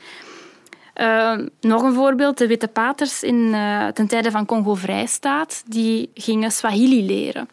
Uh, 1.01 1.39
nog 1.61 1.83
een 1.83 1.93
voorbeeld, 1.93 2.39
de 2.39 2.47
witte 2.47 2.69
paters 2.69 3.23
in, 3.23 3.35
uh, 3.35 3.87
ten 3.87 4.07
tijde 4.07 4.31
van 4.31 4.47
Congo-Vrijstaat, 4.47 5.63
die 5.67 6.11
gingen 6.15 6.51
Swahili 6.51 7.07
leren. 7.07 7.49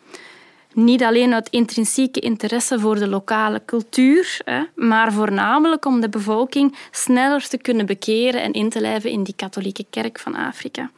Niet 0.73 1.03
alleen 1.03 1.33
uit 1.33 1.49
intrinsieke 1.49 2.19
interesse 2.19 2.79
voor 2.79 2.95
de 2.95 3.07
lokale 3.07 3.61
cultuur, 3.65 4.41
hè, 4.45 4.63
maar 4.75 5.13
voornamelijk 5.13 5.85
om 5.85 6.01
de 6.01 6.09
bevolking 6.09 6.75
sneller 6.91 7.47
te 7.47 7.57
kunnen 7.57 7.85
bekeren 7.85 8.41
en 8.41 8.53
in 8.53 8.69
te 8.69 8.81
lijven 8.81 9.09
in 9.09 9.23
die 9.23 9.35
katholieke 9.35 9.85
kerk 9.89 10.19
van 10.19 10.35
Afrika. 10.35 10.91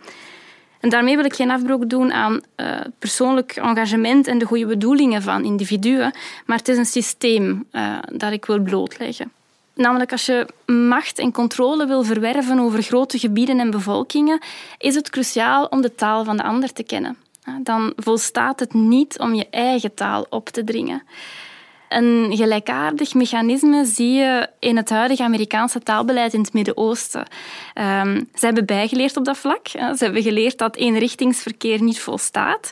En 0.79 0.89
daarmee 0.89 1.15
wil 1.15 1.25
ik 1.25 1.35
geen 1.35 1.51
afbroek 1.51 1.89
doen 1.89 2.13
aan 2.13 2.41
uh, 2.57 2.79
persoonlijk 2.99 3.55
engagement 3.55 4.27
en 4.27 4.37
de 4.37 4.45
goede 4.45 4.65
bedoelingen 4.65 5.21
van 5.21 5.43
individuen, 5.43 6.13
maar 6.45 6.57
het 6.57 6.67
is 6.67 6.77
een 6.77 6.85
systeem 6.85 7.67
dat 8.11 8.31
ik 8.31 8.45
wil 8.45 8.59
blootleggen. 8.59 9.31
Namelijk 9.75 10.11
als 10.11 10.25
je 10.25 10.47
macht 10.65 11.19
en 11.19 11.31
controle 11.31 11.87
wil 11.87 12.03
verwerven 12.03 12.59
over 12.59 12.83
grote 12.83 13.19
gebieden 13.19 13.59
en 13.59 13.71
bevolkingen, 13.71 14.41
is 14.77 14.95
het 14.95 15.09
cruciaal 15.09 15.65
om 15.65 15.81
de 15.81 15.95
taal 15.95 16.23
van 16.23 16.37
de 16.37 16.43
ander 16.43 16.73
te 16.73 16.83
kennen. 16.83 17.17
Dan 17.61 17.93
volstaat 17.95 18.59
het 18.59 18.73
niet 18.73 19.19
om 19.19 19.33
je 19.33 19.47
eigen 19.49 19.93
taal 19.93 20.25
op 20.29 20.49
te 20.49 20.63
dringen. 20.63 21.03
Een 21.89 22.31
gelijkaardig 22.35 23.13
mechanisme 23.13 23.85
zie 23.85 24.11
je 24.11 24.49
in 24.59 24.77
het 24.77 24.89
huidige 24.89 25.23
Amerikaanse 25.23 25.79
taalbeleid 25.79 26.33
in 26.33 26.41
het 26.41 26.53
Midden-Oosten. 26.53 27.25
Um, 27.75 28.29
ze 28.33 28.45
hebben 28.45 28.65
bijgeleerd 28.65 29.17
op 29.17 29.25
dat 29.25 29.37
vlak. 29.37 29.67
Ze 29.67 29.97
hebben 29.97 30.21
geleerd 30.21 30.57
dat 30.57 30.75
eenrichtingsverkeer 30.75 31.81
niet 31.81 31.99
volstaat. 31.99 32.71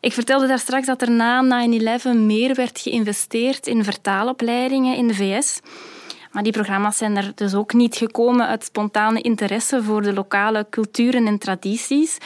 Ik 0.00 0.12
vertelde 0.12 0.46
daar 0.46 0.58
straks 0.58 0.86
dat 0.86 1.02
er 1.02 1.10
na 1.10 1.66
9-11 1.66 2.16
meer 2.16 2.54
werd 2.54 2.80
geïnvesteerd 2.80 3.66
in 3.66 3.84
vertaalopleidingen 3.84 4.96
in 4.96 5.08
de 5.08 5.14
VS. 5.14 5.60
Maar 6.36 6.44
die 6.44 6.54
programma's 6.54 6.96
zijn 6.96 7.16
er 7.16 7.32
dus 7.34 7.54
ook 7.54 7.72
niet 7.72 7.96
gekomen 7.96 8.46
uit 8.46 8.64
spontane 8.64 9.20
interesse 9.20 9.82
voor 9.82 10.02
de 10.02 10.12
lokale 10.12 10.66
culturen 10.70 11.26
en 11.26 11.38
tradities, 11.38 12.18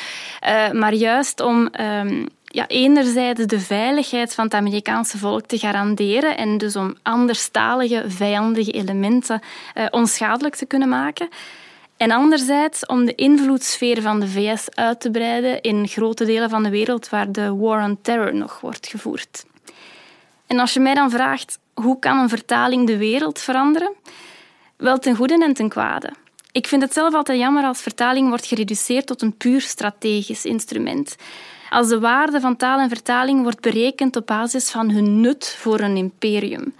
uh, 0.46 0.70
maar 0.70 0.94
juist 0.94 1.40
om 1.40 1.68
um, 1.81 2.27
ja, 2.44 2.66
enerzijds 2.66 3.46
de 3.46 3.61
veiligheid 3.61 4.35
van 4.35 4.44
het 4.44 4.55
Amerikaanse 4.55 5.18
volk 5.18 5.46
te 5.46 5.59
garanderen 5.59 6.37
en 6.37 6.59
dus 6.59 6.77
om 6.77 6.94
anderstalige, 7.03 8.05
vijandige 8.07 8.70
elementen 8.70 9.40
uh, 9.75 9.87
onschadelijk 9.90 10.55
te 10.55 10.66
kunnen 10.66 10.88
maken. 10.88 11.29
En 11.96 12.11
anderzijds 12.11 12.87
om 12.87 13.05
de 13.05 13.14
invloedssfeer 13.14 14.03
van 14.03 14.20
de 14.20 14.29
VS 14.29 14.68
uit 14.70 15.01
te 15.01 15.11
breiden 15.11 15.61
in 15.61 15.88
grote 15.88 16.25
delen 16.25 16.51
van 16.51 16.62
de 16.62 16.70
wereld 16.70 17.09
waar 17.09 17.33
de 17.33 17.57
war 17.57 17.85
on 17.85 17.99
terror 18.03 18.35
nog 18.35 18.61
wordt 18.61 18.87
gevoerd. 18.87 19.44
En 20.46 20.59
als 20.59 20.75
je 20.75 20.81
mij 20.81 20.94
dan 20.94 21.11
vraagt 21.11 21.59
hoe 21.83 21.99
kan 21.99 22.19
een 22.19 22.29
vertaling 22.29 22.87
de 22.87 22.97
wereld 22.97 23.38
veranderen? 23.38 23.93
Wel 24.77 24.99
ten 24.99 25.16
goede 25.16 25.45
en 25.45 25.55
ten 25.55 25.69
kwade. 25.69 26.12
Ik 26.53 26.66
vind 26.66 26.83
het 26.83 26.93
zelf 26.93 27.14
altijd 27.14 27.38
jammer 27.38 27.64
als 27.64 27.81
vertaling 27.81 28.29
wordt 28.29 28.47
gereduceerd 28.47 29.07
tot 29.07 29.23
een 29.23 29.37
puur 29.37 29.61
strategisch 29.61 30.45
instrument. 30.45 31.16
Als 31.71 31.88
de 31.88 32.01
waarde 32.01 32.40
van 32.40 32.57
taal 32.57 32.79
en 32.79 32.88
vertaling 32.88 33.43
wordt 33.43 33.61
berekend 33.61 34.16
op 34.16 34.27
basis 34.27 34.71
van 34.71 34.90
hun 34.90 35.21
nut 35.21 35.57
voor 35.59 35.81
een 35.81 35.97
imperium. 35.97 36.75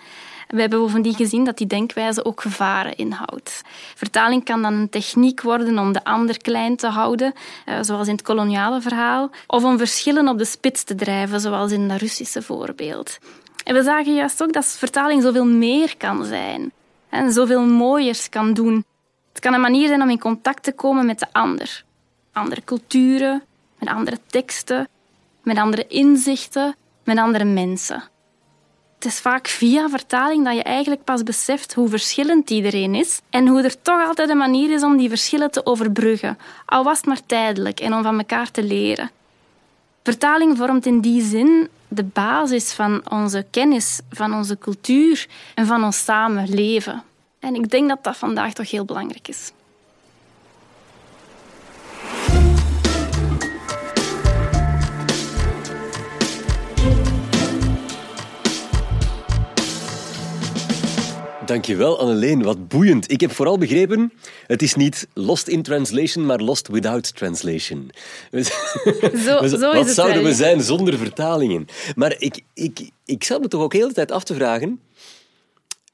We 0.51 0.61
hebben 0.61 0.79
bovendien 0.79 1.15
gezien 1.15 1.45
dat 1.45 1.59
die 1.59 1.67
denkwijze 1.67 2.25
ook 2.25 2.41
gevaren 2.41 2.97
inhoudt. 2.97 3.63
Vertaling 3.95 4.45
kan 4.45 4.63
dan 4.63 4.73
een 4.73 4.89
techniek 4.89 5.41
worden 5.41 5.79
om 5.79 5.93
de 5.93 6.05
ander 6.05 6.37
klein 6.37 6.77
te 6.77 6.87
houden, 6.87 7.33
eh, 7.65 7.79
zoals 7.81 8.07
in 8.07 8.13
het 8.13 8.23
koloniale 8.23 8.81
verhaal, 8.81 9.31
of 9.47 9.65
om 9.65 9.79
verschillen 9.79 10.29
op 10.29 10.39
de 10.39 10.45
spits 10.45 10.85
te 10.85 10.95
drijven, 10.95 11.41
zoals 11.41 11.73
in 11.73 11.89
dat 11.89 12.01
Russische 12.01 12.43
voorbeeld. 12.43 13.19
En 13.65 13.75
we 13.75 13.83
zagen 13.83 14.15
juist 14.15 14.43
ook 14.43 14.53
dat 14.53 14.67
vertaling 14.67 15.23
zoveel 15.23 15.45
meer 15.45 15.97
kan 15.97 16.25
zijn 16.25 16.73
en 17.09 17.33
zoveel 17.33 17.63
mooiers 17.63 18.29
kan 18.29 18.53
doen. 18.53 18.85
Het 19.29 19.41
kan 19.41 19.55
een 19.55 19.61
manier 19.61 19.89
zijn 19.89 20.03
om 20.03 20.11
in 20.11 20.19
contact 20.19 20.63
te 20.63 20.73
komen 20.73 21.07
met 21.07 21.19
de 21.19 21.27
ander. 21.33 21.85
Andere 22.33 22.65
culturen, 22.65 23.43
met 23.79 23.89
andere 23.89 24.19
teksten, 24.27 24.89
met 25.43 25.57
andere 25.57 25.87
inzichten, 25.87 26.75
met 27.05 27.19
andere 27.19 27.45
mensen. 27.45 28.03
Het 28.95 29.13
is 29.13 29.21
vaak 29.21 29.49
via 29.49 29.89
vertaling 29.89 30.45
dat 30.45 30.55
je 30.55 30.63
eigenlijk 30.63 31.05
pas 31.05 31.23
beseft 31.23 31.75
hoe 31.75 31.89
verschillend 31.89 32.51
iedereen 32.51 32.95
is 32.95 33.21
en 33.31 33.47
hoe 33.47 33.63
er 33.63 33.83
toch 33.83 34.07
altijd 34.07 34.31
een 34.31 34.37
manier 34.37 34.71
is 34.71 34.83
om 34.83 34.97
die 34.97 35.09
verschillen 35.09 35.51
te 35.51 35.67
overbruggen, 35.67 36.39
al 36.67 36.85
was 36.85 36.97
het 36.97 37.07
maar 37.07 37.27
tijdelijk 37.27 37.81
en 37.81 37.95
om 37.95 38.03
van 38.03 38.19
elkaar 38.19 38.51
te 38.51 38.63
leren. 38.63 39.11
Vertaling 40.03 40.57
vormt 40.57 40.87
in 40.87 41.01
die 41.01 41.23
zin 41.23 41.69
de 41.89 42.05
basis 42.05 42.73
van 42.73 43.11
onze 43.11 43.47
kennis, 43.51 44.01
van 44.11 44.35
onze 44.35 44.59
cultuur 44.59 45.27
en 45.55 45.67
van 45.67 45.85
ons 45.85 46.05
samenleven. 46.05 47.03
En 47.39 47.55
ik 47.55 47.71
denk 47.71 47.89
dat 47.89 48.05
dat 48.05 48.17
vandaag 48.17 48.53
toch 48.53 48.71
heel 48.71 48.85
belangrijk 48.85 49.29
is. 49.29 49.53
Dankjewel, 61.51 61.99
Anneleen. 61.99 62.43
Wat 62.43 62.69
boeiend. 62.69 63.11
Ik 63.11 63.21
heb 63.21 63.33
vooral 63.33 63.59
begrepen, 63.59 64.13
het 64.47 64.63
is 64.63 64.75
niet 64.75 65.09
lost 65.15 65.49
in 65.49 65.63
translation, 65.63 66.27
maar 66.27 66.41
lost 66.41 66.69
without 66.69 67.17
translation. 67.17 67.91
Zo, 69.25 69.47
zo 69.47 69.73
Wat 69.73 69.87
is 69.87 69.95
zouden 69.95 70.17
het 70.17 70.27
we 70.27 70.35
zijn 70.35 70.61
zonder 70.63 70.99
vertalingen? 70.99 71.67
Maar 71.95 72.15
ik, 72.19 72.41
ik, 72.55 72.91
ik 73.05 73.25
zat 73.25 73.41
me 73.41 73.49
toch 73.49 73.63
ook 73.63 73.73
heel 73.73 73.89
de 73.89 73.95
tijd 73.95 74.11
af 74.11 74.25
te 74.25 74.35
vragen, 74.35 74.81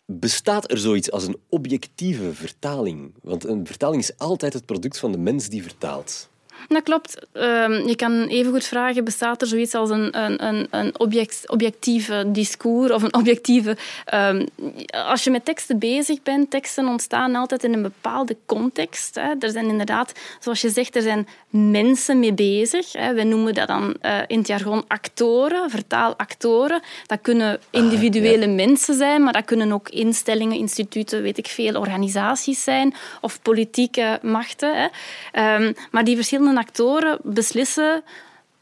bestaat 0.05 0.71
er 0.71 0.79
zoiets 0.79 1.11
als 1.11 1.27
een 1.27 1.38
objectieve 1.49 2.35
vertaling? 2.35 3.14
Want 3.23 3.45
een 3.45 3.66
vertaling 3.66 4.03
is 4.03 4.19
altijd 4.19 4.53
het 4.53 4.66
product 4.66 4.99
van 4.99 5.12
de 5.12 5.19
mens 5.19 5.49
die 5.49 5.62
vertaalt. 5.62 6.29
Dat 6.68 6.83
klopt. 6.83 7.26
Ehm, 7.33 7.72
je 7.72 7.96
kan 7.96 8.26
evengoed 8.26 8.64
vragen, 8.64 9.05
bestaat 9.05 9.40
er 9.40 9.46
zoiets 9.46 9.74
als 9.74 9.90
een, 9.90 10.22
een, 10.22 10.66
een 10.70 10.98
object, 10.98 11.42
objectieve 11.46 12.24
discours 12.26 12.90
of 12.90 13.02
een 13.02 13.14
objectieve... 13.14 13.76
Um, 14.14 14.46
als 14.90 15.24
je 15.24 15.31
met 15.31 15.44
teksten 15.44 15.79
bezig 15.79 16.22
bent, 16.22 16.50
teksten 16.50 16.87
ontstaan 16.87 17.35
altijd 17.35 17.64
in 17.64 17.72
een 17.72 17.83
bepaalde 17.83 18.37
context. 18.46 19.14
Hè. 19.14 19.33
Er 19.38 19.50
zijn 19.50 19.66
inderdaad, 19.66 20.12
zoals 20.40 20.61
je 20.61 20.70
zegt, 20.70 20.96
er 20.96 21.02
zijn 21.02 21.29
mensen 21.50 22.18
mee 22.18 22.33
bezig. 22.33 22.92
Hè. 22.92 23.14
We 23.14 23.22
noemen 23.22 23.55
dat 23.55 23.68
dan 23.68 23.96
uh, 24.02 24.18
in 24.26 24.38
het 24.38 24.46
jargon 24.46 24.85
actoren, 24.88 25.70
vertaalactoren. 25.70 26.83
Dat 27.07 27.18
kunnen 27.22 27.61
individuele 27.70 28.44
ah, 28.44 28.50
ja. 28.50 28.55
mensen 28.55 28.94
zijn, 28.94 29.22
maar 29.22 29.33
dat 29.33 29.44
kunnen 29.44 29.72
ook 29.72 29.88
instellingen, 29.88 30.57
instituten, 30.57 31.22
weet 31.22 31.38
ik 31.38 31.46
veel, 31.46 31.74
organisaties 31.81 32.62
zijn 32.62 32.94
of 33.20 33.42
politieke 33.42 34.18
machten. 34.22 34.90
Hè. 35.33 35.55
Um, 35.55 35.74
maar 35.90 36.05
die 36.05 36.16
verschillende 36.16 36.52
actoren 36.59 37.19
beslissen 37.25 38.03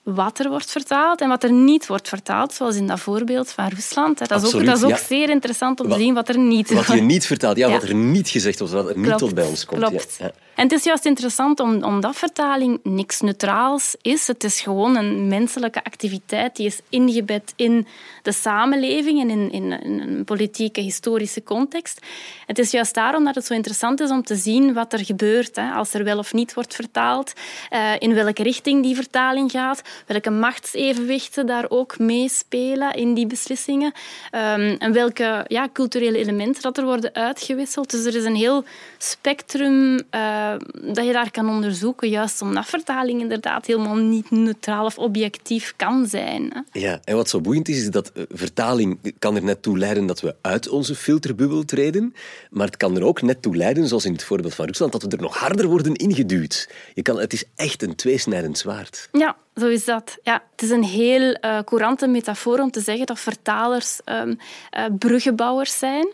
wat 0.04 0.38
er 0.38 0.48
wordt 0.48 0.70
vertaald 0.70 1.20
en 1.20 1.28
wat 1.28 1.42
er 1.42 1.52
niet 1.52 1.86
wordt 1.86 2.08
vertaald, 2.08 2.52
zoals 2.52 2.76
in 2.76 2.86
dat 2.86 3.00
voorbeeld 3.00 3.50
van 3.50 3.68
Rusland. 3.68 4.18
Dat 4.18 4.42
is 4.42 4.54
ook, 4.54 4.64
dat 4.64 4.76
is 4.76 4.84
ook 4.84 4.96
zeer 4.96 5.30
interessant 5.30 5.80
om 5.80 5.88
te 5.88 5.98
zien 5.98 6.14
wat 6.14 6.28
er 6.28 6.38
niet... 6.38 6.74
Wat 6.74 6.86
je 6.86 7.00
niet 7.00 7.26
vertaalt, 7.26 7.56
ja, 7.56 7.70
wat 7.70 7.82
er 7.82 7.94
niet 7.94 8.28
gezegd 8.28 8.58
wordt, 8.58 8.74
wat 8.74 8.88
er 8.88 8.98
niet 8.98 9.18
tot 9.18 9.34
bij 9.34 9.46
ons 9.46 9.64
komt. 9.64 9.80
Klopt. 9.80 10.16
Ja. 10.20 10.32
En 10.54 10.62
het 10.62 10.72
is 10.72 10.84
juist 10.84 11.04
interessant 11.04 11.60
om, 11.60 11.82
omdat 11.82 12.16
vertaling 12.16 12.80
niks 12.82 13.20
neutraals 13.20 13.96
is. 14.02 14.26
Het 14.26 14.44
is 14.44 14.60
gewoon 14.60 14.96
een 14.96 15.28
menselijke 15.28 15.84
activiteit 15.84 16.56
die 16.56 16.66
is 16.66 16.80
ingebed 16.88 17.52
in 17.56 17.86
de 18.22 18.32
samenleving 18.32 19.20
en 19.20 19.30
in, 19.30 19.52
in, 19.52 19.82
in 19.82 20.00
een 20.00 20.24
politieke, 20.24 20.80
historische 20.80 21.42
context. 21.42 22.00
Het 22.46 22.58
is 22.58 22.70
juist 22.70 22.94
daarom 22.94 23.24
dat 23.24 23.34
het 23.34 23.46
zo 23.46 23.54
interessant 23.54 24.00
is 24.00 24.10
om 24.10 24.22
te 24.22 24.36
zien 24.36 24.72
wat 24.72 24.92
er 24.92 25.04
gebeurt 25.04 25.56
hè, 25.56 25.70
als 25.70 25.94
er 25.94 26.04
wel 26.04 26.18
of 26.18 26.32
niet 26.32 26.54
wordt 26.54 26.74
vertaald, 26.74 27.32
uh, 27.70 27.92
in 27.98 28.14
welke 28.14 28.42
richting 28.42 28.82
die 28.82 28.94
vertaling 28.94 29.50
gaat, 29.50 29.82
welke 30.06 30.30
machtsevenwichten 30.30 31.46
daar 31.46 31.66
ook 31.68 31.98
meespelen 31.98 32.94
in 32.94 33.14
die 33.14 33.26
beslissingen 33.26 33.92
um, 34.32 34.76
en 34.78 34.92
welke 34.92 35.44
ja, 35.48 35.68
culturele 35.72 36.18
elementen 36.18 36.62
dat 36.62 36.78
er 36.78 36.84
worden 36.84 37.14
uitgewisseld. 37.14 37.90
Dus 37.90 38.04
er 38.04 38.16
is 38.16 38.24
een 38.24 38.34
heel 38.34 38.64
spectrum 38.98 39.94
uh, 39.94 40.54
dat 40.94 41.06
je 41.06 41.12
daar 41.12 41.30
kan 41.30 41.48
onderzoeken, 41.48 42.08
juist 42.08 42.42
omdat 42.42 42.66
vertaling 42.66 43.20
inderdaad 43.20 43.66
helemaal 43.66 43.96
niet 43.96 44.30
neutraal 44.30 44.84
of 44.84 44.98
objectief 44.98 45.74
kan 45.76 46.06
zijn. 46.06 46.50
Hè. 46.52 46.80
Ja, 46.80 47.00
en 47.04 47.16
wat 47.16 47.28
zo 47.28 47.40
boeiend 47.40 47.68
is, 47.68 47.76
is 47.76 47.90
dat 47.90 48.12
uh, 48.14 48.22
vertaling 48.28 49.14
kan 49.18 49.36
er 49.36 49.42
net 49.42 49.62
toe 49.62 49.78
leiden 49.78 50.06
dat 50.06 50.20
we 50.20 50.34
uit 50.40 50.68
onze 50.68 50.94
filterbubbel 50.94 51.64
treden, 51.64 52.14
maar 52.50 52.66
het 52.66 52.76
kan 52.76 52.96
er 52.96 53.04
ook 53.04 53.22
net 53.22 53.42
toe 53.42 53.56
leiden, 53.56 53.88
zoals 53.88 54.04
in 54.04 54.12
het 54.12 54.24
voorbeeld 54.24 54.54
van 54.54 54.66
Rusland, 54.66 54.92
dat 54.92 55.02
we 55.02 55.08
er 55.08 55.22
nog 55.22 55.36
harder 55.36 55.66
worden 55.66 55.94
ingeduwd. 55.94 56.68
Je 56.94 57.02
kan, 57.02 57.18
het 57.18 57.32
is 57.32 57.44
echt 57.56 57.82
een 57.82 57.94
tweesnijdend 57.94 58.58
zwaard. 58.58 59.08
Ja, 59.12 59.36
zo 59.56 59.66
is 59.66 59.84
dat. 59.84 60.18
Ja, 60.22 60.42
het 60.50 60.62
is 60.62 60.70
een 60.70 60.84
heel 60.84 61.36
uh, 61.40 61.58
courante 61.64 62.06
metafoor 62.06 62.58
om 62.58 62.70
te 62.70 62.80
zeggen 62.80 63.06
dat 63.06 63.20
vertalers 63.20 64.00
um, 64.04 64.38
uh, 64.78 64.84
bruggenbouwers 64.98 65.78
zijn. 65.78 66.06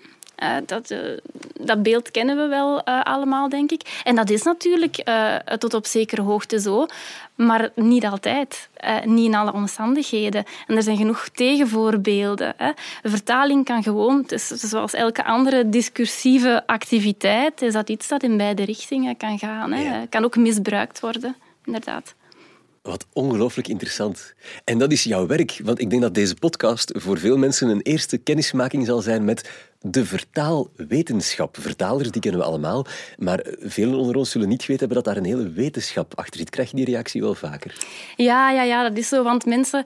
Uh, 0.42 0.56
dat, 0.66 0.94
dat 1.60 1.82
beeld 1.82 2.10
kennen 2.10 2.36
we 2.36 2.46
wel 2.46 2.84
allemaal, 2.84 3.48
denk 3.48 3.70
ik. 3.70 4.00
En 4.04 4.16
dat 4.16 4.30
is 4.30 4.42
natuurlijk 4.42 5.04
tot 5.58 5.74
op 5.74 5.86
zekere 5.86 6.22
hoogte 6.22 6.60
zo, 6.60 6.86
maar 7.34 7.70
niet 7.74 8.04
altijd. 8.04 8.68
niet 9.04 9.26
in 9.26 9.34
alle 9.34 9.52
omstandigheden. 9.52 10.44
En 10.66 10.76
er 10.76 10.82
zijn 10.82 10.96
genoeg 10.96 11.28
tegenvoorbeelden. 11.28 12.54
Hè. 12.56 12.70
Vertaling 13.02 13.64
kan 13.64 13.82
gewoon, 13.82 14.16
het 14.16 14.32
is, 14.32 14.46
zoals 14.46 14.94
elke 14.94 15.24
andere 15.24 15.68
discursieve 15.68 16.62
activiteit, 16.66 17.62
is 17.62 17.72
dat 17.72 17.88
iets 17.88 18.08
dat 18.08 18.22
in 18.22 18.36
beide 18.36 18.64
richtingen 18.64 19.16
kan 19.16 19.38
gaan. 19.38 19.72
Hè. 19.72 19.82
Ja. 19.82 20.06
kan 20.08 20.24
ook 20.24 20.36
misbruikt 20.36 21.00
worden, 21.00 21.36
inderdaad. 21.64 22.14
Wat 22.82 23.06
ongelooflijk 23.12 23.68
interessant. 23.68 24.34
En 24.64 24.78
dat 24.78 24.92
is 24.92 25.04
jouw 25.04 25.26
werk, 25.26 25.60
want 25.64 25.80
ik 25.80 25.90
denk 25.90 26.02
dat 26.02 26.14
deze 26.14 26.34
podcast 26.34 26.92
voor 26.96 27.18
veel 27.18 27.36
mensen 27.36 27.68
een 27.68 27.82
eerste 27.82 28.18
kennismaking 28.18 28.86
zal 28.86 29.00
zijn 29.00 29.24
met 29.24 29.69
de 29.80 30.04
vertaalwetenschap. 30.04 31.56
Vertalers, 31.60 32.10
die 32.10 32.20
kennen 32.20 32.40
we 32.40 32.46
allemaal, 32.46 32.86
maar 33.18 33.44
velen 33.58 33.98
onder 33.98 34.16
ons 34.16 34.30
zullen 34.30 34.48
niet 34.48 34.66
weten 34.66 34.88
dat 34.88 35.04
daar 35.04 35.16
een 35.16 35.24
hele 35.24 35.50
wetenschap 35.50 36.18
achter 36.18 36.38
zit. 36.38 36.50
Krijg 36.50 36.70
je 36.70 36.76
die 36.76 36.84
reactie 36.84 37.20
wel 37.20 37.34
vaker? 37.34 37.74
Ja, 38.16 38.50
ja, 38.50 38.62
ja 38.62 38.88
dat 38.88 38.98
is 38.98 39.08
zo, 39.08 39.22
want 39.22 39.44
mensen... 39.44 39.84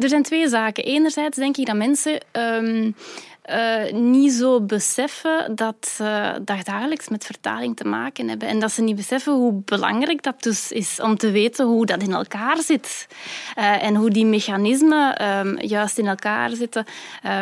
Er 0.00 0.08
zijn 0.08 0.22
twee 0.22 0.48
zaken. 0.48 0.84
Enerzijds 0.84 1.36
denk 1.36 1.56
ik 1.56 1.66
dat 1.66 1.76
mensen... 1.76 2.20
Um, 2.32 2.94
uh, 3.50 3.92
niet 3.92 4.32
zo 4.32 4.60
beseffen 4.60 5.54
dat 5.54 5.76
ze 5.96 6.40
dagelijks 6.44 7.08
met 7.08 7.24
vertaling 7.24 7.76
te 7.76 7.84
maken 7.84 8.28
hebben. 8.28 8.48
En 8.48 8.58
dat 8.58 8.72
ze 8.72 8.82
niet 8.82 8.96
beseffen 8.96 9.32
hoe 9.32 9.62
belangrijk 9.64 10.22
dat 10.22 10.42
dus 10.42 10.72
is 10.72 11.00
om 11.00 11.16
te 11.16 11.30
weten 11.30 11.66
hoe 11.66 11.86
dat 11.86 12.02
in 12.02 12.12
elkaar 12.12 12.58
zit. 12.62 13.06
Uh, 13.58 13.82
en 13.82 13.94
hoe 13.94 14.10
die 14.10 14.26
mechanismen 14.26 15.28
um, 15.38 15.60
juist 15.60 15.98
in 15.98 16.06
elkaar 16.06 16.50
zitten. 16.50 16.84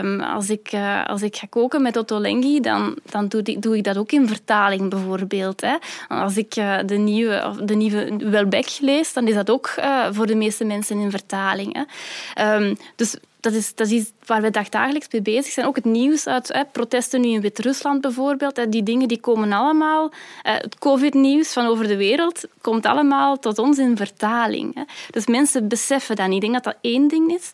Um, 0.02 0.20
als, 0.20 0.50
ik, 0.50 0.72
uh, 0.72 1.06
als 1.06 1.22
ik 1.22 1.36
ga 1.36 1.46
koken 1.50 1.77
met 1.82 1.96
Ottolenghi, 1.96 2.60
dan, 2.60 2.96
dan 3.10 3.28
doe, 3.28 3.42
ik, 3.44 3.62
doe 3.62 3.76
ik 3.76 3.84
dat 3.84 3.96
ook 3.96 4.12
in 4.12 4.28
vertaling 4.28 4.90
bijvoorbeeld. 4.90 5.60
Hè. 5.60 5.76
Als 6.08 6.36
ik 6.36 6.54
de 6.86 6.96
nieuwe, 6.96 7.54
de 7.62 7.74
nieuwe 7.74 8.16
Welbeck 8.16 8.78
lees, 8.80 9.12
dan 9.12 9.28
is 9.28 9.34
dat 9.34 9.50
ook 9.50 9.74
voor 10.10 10.26
de 10.26 10.34
meeste 10.34 10.64
mensen 10.64 10.98
in 10.98 11.10
vertaling. 11.10 11.76
Hè. 11.76 12.54
Um, 12.56 12.76
dus 12.96 13.16
dat 13.40 13.52
is, 13.52 13.74
dat 13.74 13.90
is 13.90 14.12
waar 14.26 14.42
we 14.42 14.50
dagelijks 14.70 15.06
mee 15.10 15.22
bezig 15.22 15.52
zijn. 15.52 15.66
Ook 15.66 15.76
het 15.76 15.84
nieuws 15.84 16.26
uit 16.26 16.48
hè, 16.52 16.64
protesten 16.64 17.20
nu 17.20 17.28
in 17.28 17.40
Wit-Rusland 17.40 18.00
bijvoorbeeld. 18.00 18.72
Die 18.72 18.82
dingen 18.82 19.08
die 19.08 19.20
komen 19.20 19.52
allemaal... 19.52 20.10
Eh, 20.42 20.54
het 20.54 20.78
covid-nieuws 20.78 21.52
van 21.52 21.66
over 21.66 21.86
de 21.86 21.96
wereld 21.96 22.44
komt 22.60 22.86
allemaal 22.86 23.38
tot 23.38 23.58
ons 23.58 23.78
in 23.78 23.96
vertaling. 23.96 24.74
Hè. 24.74 24.82
Dus 25.10 25.26
mensen 25.26 25.68
beseffen 25.68 26.16
dat 26.16 26.26
niet. 26.26 26.34
Ik 26.34 26.40
denk 26.40 26.64
dat 26.64 26.64
dat 26.64 26.76
één 26.80 27.08
ding 27.08 27.32
is. 27.32 27.50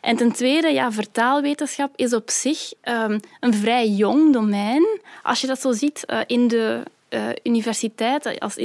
En 0.00 0.16
ten 0.16 0.32
tweede, 0.32 0.68
ja, 0.68 0.92
vertaalwetenschap 0.92 1.92
is 1.96 2.14
op 2.14 2.30
zich 2.30 2.72
um, 2.82 3.20
een 3.40 3.54
vrij 3.54 3.88
jong 3.88 4.32
domein. 4.32 4.86
Als 5.22 5.40
je 5.40 5.46
dat 5.46 5.60
zo 5.60 5.72
ziet 5.72 6.04
uh, 6.06 6.20
in 6.26 6.48
de 6.48 6.82
uh, 7.10 7.28
universiteit 7.42 8.40
als, 8.40 8.56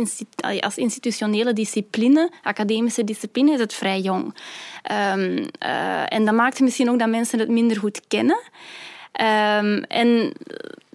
als, 0.60 0.78
institutionele 0.78 1.54
discipline, 1.54 2.32
academische 2.44 3.04
discipline, 3.04 3.54
is 3.54 3.60
het 3.60 3.74
vrij 3.74 4.00
jong. 4.00 4.24
Um, 4.92 5.38
uh, 5.66 6.14
en 6.14 6.26
dat 6.26 6.34
maakt 6.34 6.60
misschien 6.60 6.90
ook 6.90 7.00
dat 7.00 7.10
mensen 7.10 7.40
het 7.40 7.50
minder 7.50 7.78
goed 7.78 8.02
kennen. 8.08 8.40
Um, 9.22 9.84
en 9.84 10.34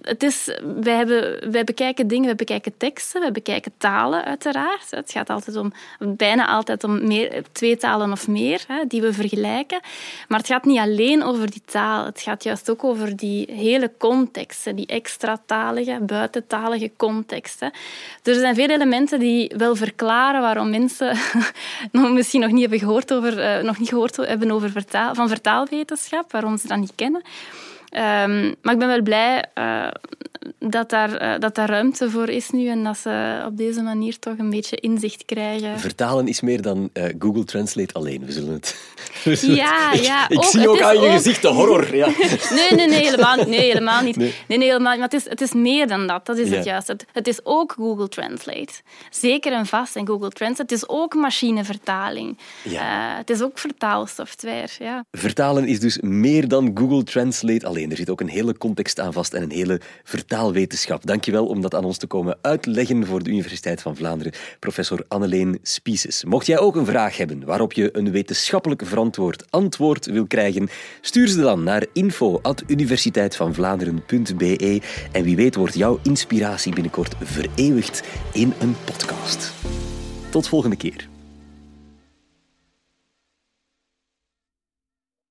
het 0.01 0.57
wij, 0.81 0.95
hebben, 0.95 1.51
bekijken 1.65 2.07
dingen, 2.07 2.25
wij 2.25 2.35
bekijken 2.35 2.73
teksten, 2.77 3.21
wij 3.21 3.31
bekijken 3.31 3.71
talen 3.77 4.25
uiteraard. 4.25 4.91
Het 4.91 5.11
gaat 5.11 5.29
altijd 5.29 5.57
om, 5.57 5.73
bijna 5.99 6.47
altijd 6.47 6.83
om 6.83 7.07
meer, 7.07 7.43
twee 7.51 7.77
talen 7.77 8.11
of 8.11 8.27
meer 8.27 8.63
hè, 8.67 8.85
die 8.87 9.01
we 9.01 9.13
vergelijken. 9.13 9.79
Maar 10.27 10.37
het 10.37 10.47
gaat 10.47 10.65
niet 10.65 10.79
alleen 10.79 11.23
over 11.23 11.51
die 11.51 11.61
taal. 11.65 12.05
Het 12.05 12.21
gaat 12.21 12.43
juist 12.43 12.69
ook 12.69 12.83
over 12.83 13.15
die 13.15 13.51
hele 13.51 13.91
context, 13.97 14.75
die 14.75 14.85
extra-talige, 14.85 15.99
buitentalige 16.01 16.91
context. 16.97 17.59
Hè. 17.59 17.67
Dus 18.21 18.35
er 18.35 18.41
zijn 18.41 18.55
veel 18.55 18.69
elementen 18.69 19.19
die 19.19 19.53
wel 19.57 19.75
verklaren 19.75 20.41
waarom 20.41 20.69
mensen 20.69 21.17
misschien 22.13 22.41
nog 22.41 22.51
niet 22.51 22.61
hebben 22.61 22.79
gehoord 22.79 23.13
over, 23.13 23.57
uh, 23.57 23.63
nog 23.63 23.79
niet 23.79 23.89
gehoord 23.89 24.15
hebben 24.15 24.51
over 24.51 24.71
vertaal, 24.71 25.15
van 25.15 25.27
vertaalwetenschap, 25.27 26.31
waarom 26.31 26.57
ze 26.57 26.67
dat 26.67 26.77
niet 26.77 26.93
kennen. 26.95 27.21
Um, 27.91 28.55
maar 28.61 28.73
ik 28.73 28.79
ben 28.79 28.87
wel 28.87 29.01
blij 29.01 29.45
uh, 29.55 29.87
dat, 30.59 30.89
daar, 30.89 31.21
uh, 31.21 31.39
dat 31.39 31.55
daar 31.55 31.69
ruimte 31.69 32.09
voor 32.09 32.29
is 32.29 32.49
nu 32.49 32.67
en 32.67 32.83
dat 32.83 32.97
ze 32.97 33.43
op 33.45 33.57
deze 33.57 33.81
manier 33.81 34.19
toch 34.19 34.37
een 34.37 34.49
beetje 34.49 34.75
inzicht 34.75 35.25
krijgen. 35.25 35.79
Vertalen 35.79 36.27
is 36.27 36.41
meer 36.41 36.61
dan 36.61 36.89
uh, 36.93 37.03
Google 37.19 37.43
Translate 37.43 37.93
alleen. 37.93 38.25
We 38.25 38.31
zullen 38.31 38.53
het. 38.53 38.77
ja, 39.41 39.93
ja. 39.93 40.29
Ik, 40.29 40.37
ik 40.37 40.43
zie 40.43 40.69
ook 40.69 40.81
aan 40.81 41.01
je 41.01 41.09
gezicht 41.09 41.41
de 41.41 41.47
horror. 41.47 41.95
Ja. 41.95 42.07
nee, 42.57 42.71
nee, 42.75 42.87
nee, 42.87 43.03
helemaal, 43.03 43.35
nee, 43.35 43.59
helemaal 43.59 44.01
niet. 44.01 44.15
Nee. 44.15 44.33
nee, 44.47 44.57
nee 44.57 44.67
helemaal 44.67 44.91
niet. 44.91 44.99
Maar 44.99 45.09
het 45.09 45.21
is, 45.21 45.29
het 45.29 45.41
is 45.41 45.53
meer 45.53 45.87
dan 45.87 46.07
dat. 46.07 46.25
Dat 46.25 46.37
is 46.37 46.49
ja. 46.49 46.55
het 46.55 46.65
juist. 46.65 46.87
Het, 46.87 47.05
het, 47.11 47.27
is 47.27 47.39
ook 47.43 47.71
Google 47.71 48.07
Translate. 48.07 48.73
Zeker 49.09 49.53
en 49.53 49.65
vast 49.65 49.95
in 49.95 50.07
Google 50.07 50.29
Translate. 50.29 50.61
Het 50.61 50.71
is 50.71 50.89
ook 50.89 51.13
machinevertaling. 51.13 52.37
Ja. 52.63 53.15
het 53.17 53.29
is 53.29 53.41
ook 53.41 53.57
vertaalsoftware. 53.57 54.67
Ja. 54.79 55.05
Vertalen 55.11 55.67
is 55.67 55.79
dus 55.79 55.99
meer 56.01 56.47
dan 56.47 56.71
Google 56.73 57.03
Translate 57.03 57.67
alleen. 57.67 57.91
Er 57.91 57.97
zit 57.97 58.09
ook 58.09 58.21
een 58.21 58.29
hele 58.29 58.57
context 58.57 58.99
aan 58.99 59.13
vast 59.13 59.33
en 59.33 59.41
een 59.41 59.51
hele 59.51 59.81
vertaalwetenschap. 60.29 61.05
Dankjewel 61.05 61.45
om 61.45 61.61
dat 61.61 61.75
aan 61.75 61.83
ons 61.83 61.97
te 61.97 62.07
komen 62.07 62.37
uitleggen 62.41 63.05
voor 63.05 63.23
de 63.23 63.29
Universiteit 63.29 63.81
van 63.81 63.95
Vlaanderen, 63.95 64.33
professor 64.59 65.05
Anneleen 65.07 65.59
Spieses. 65.61 66.23
Mocht 66.23 66.45
jij 66.45 66.59
ook 66.59 66.75
een 66.75 66.85
vraag 66.85 67.17
hebben 67.17 67.45
waarop 67.45 67.73
je 67.73 67.97
een 67.97 68.11
wetenschappelijk 68.11 68.85
verantwoord 68.85 69.51
antwoord 69.51 70.05
wil 70.05 70.27
krijgen, 70.27 70.69
stuur 71.01 71.27
ze 71.27 71.41
dan 71.41 71.63
naar 71.63 71.85
info.universiteitvanvlaanderen.be 71.93 74.81
en 75.11 75.23
wie 75.23 75.35
weet 75.35 75.55
wordt 75.55 75.75
jouw 75.75 75.99
inspiratie 76.03 76.73
binnenkort 76.73 77.15
vereeuwigd 77.21 78.03
in 78.33 78.53
een 78.59 78.75
podcast. 78.85 79.53
Tot 80.29 80.47
volgende 80.47 80.75
keer. 80.75 81.18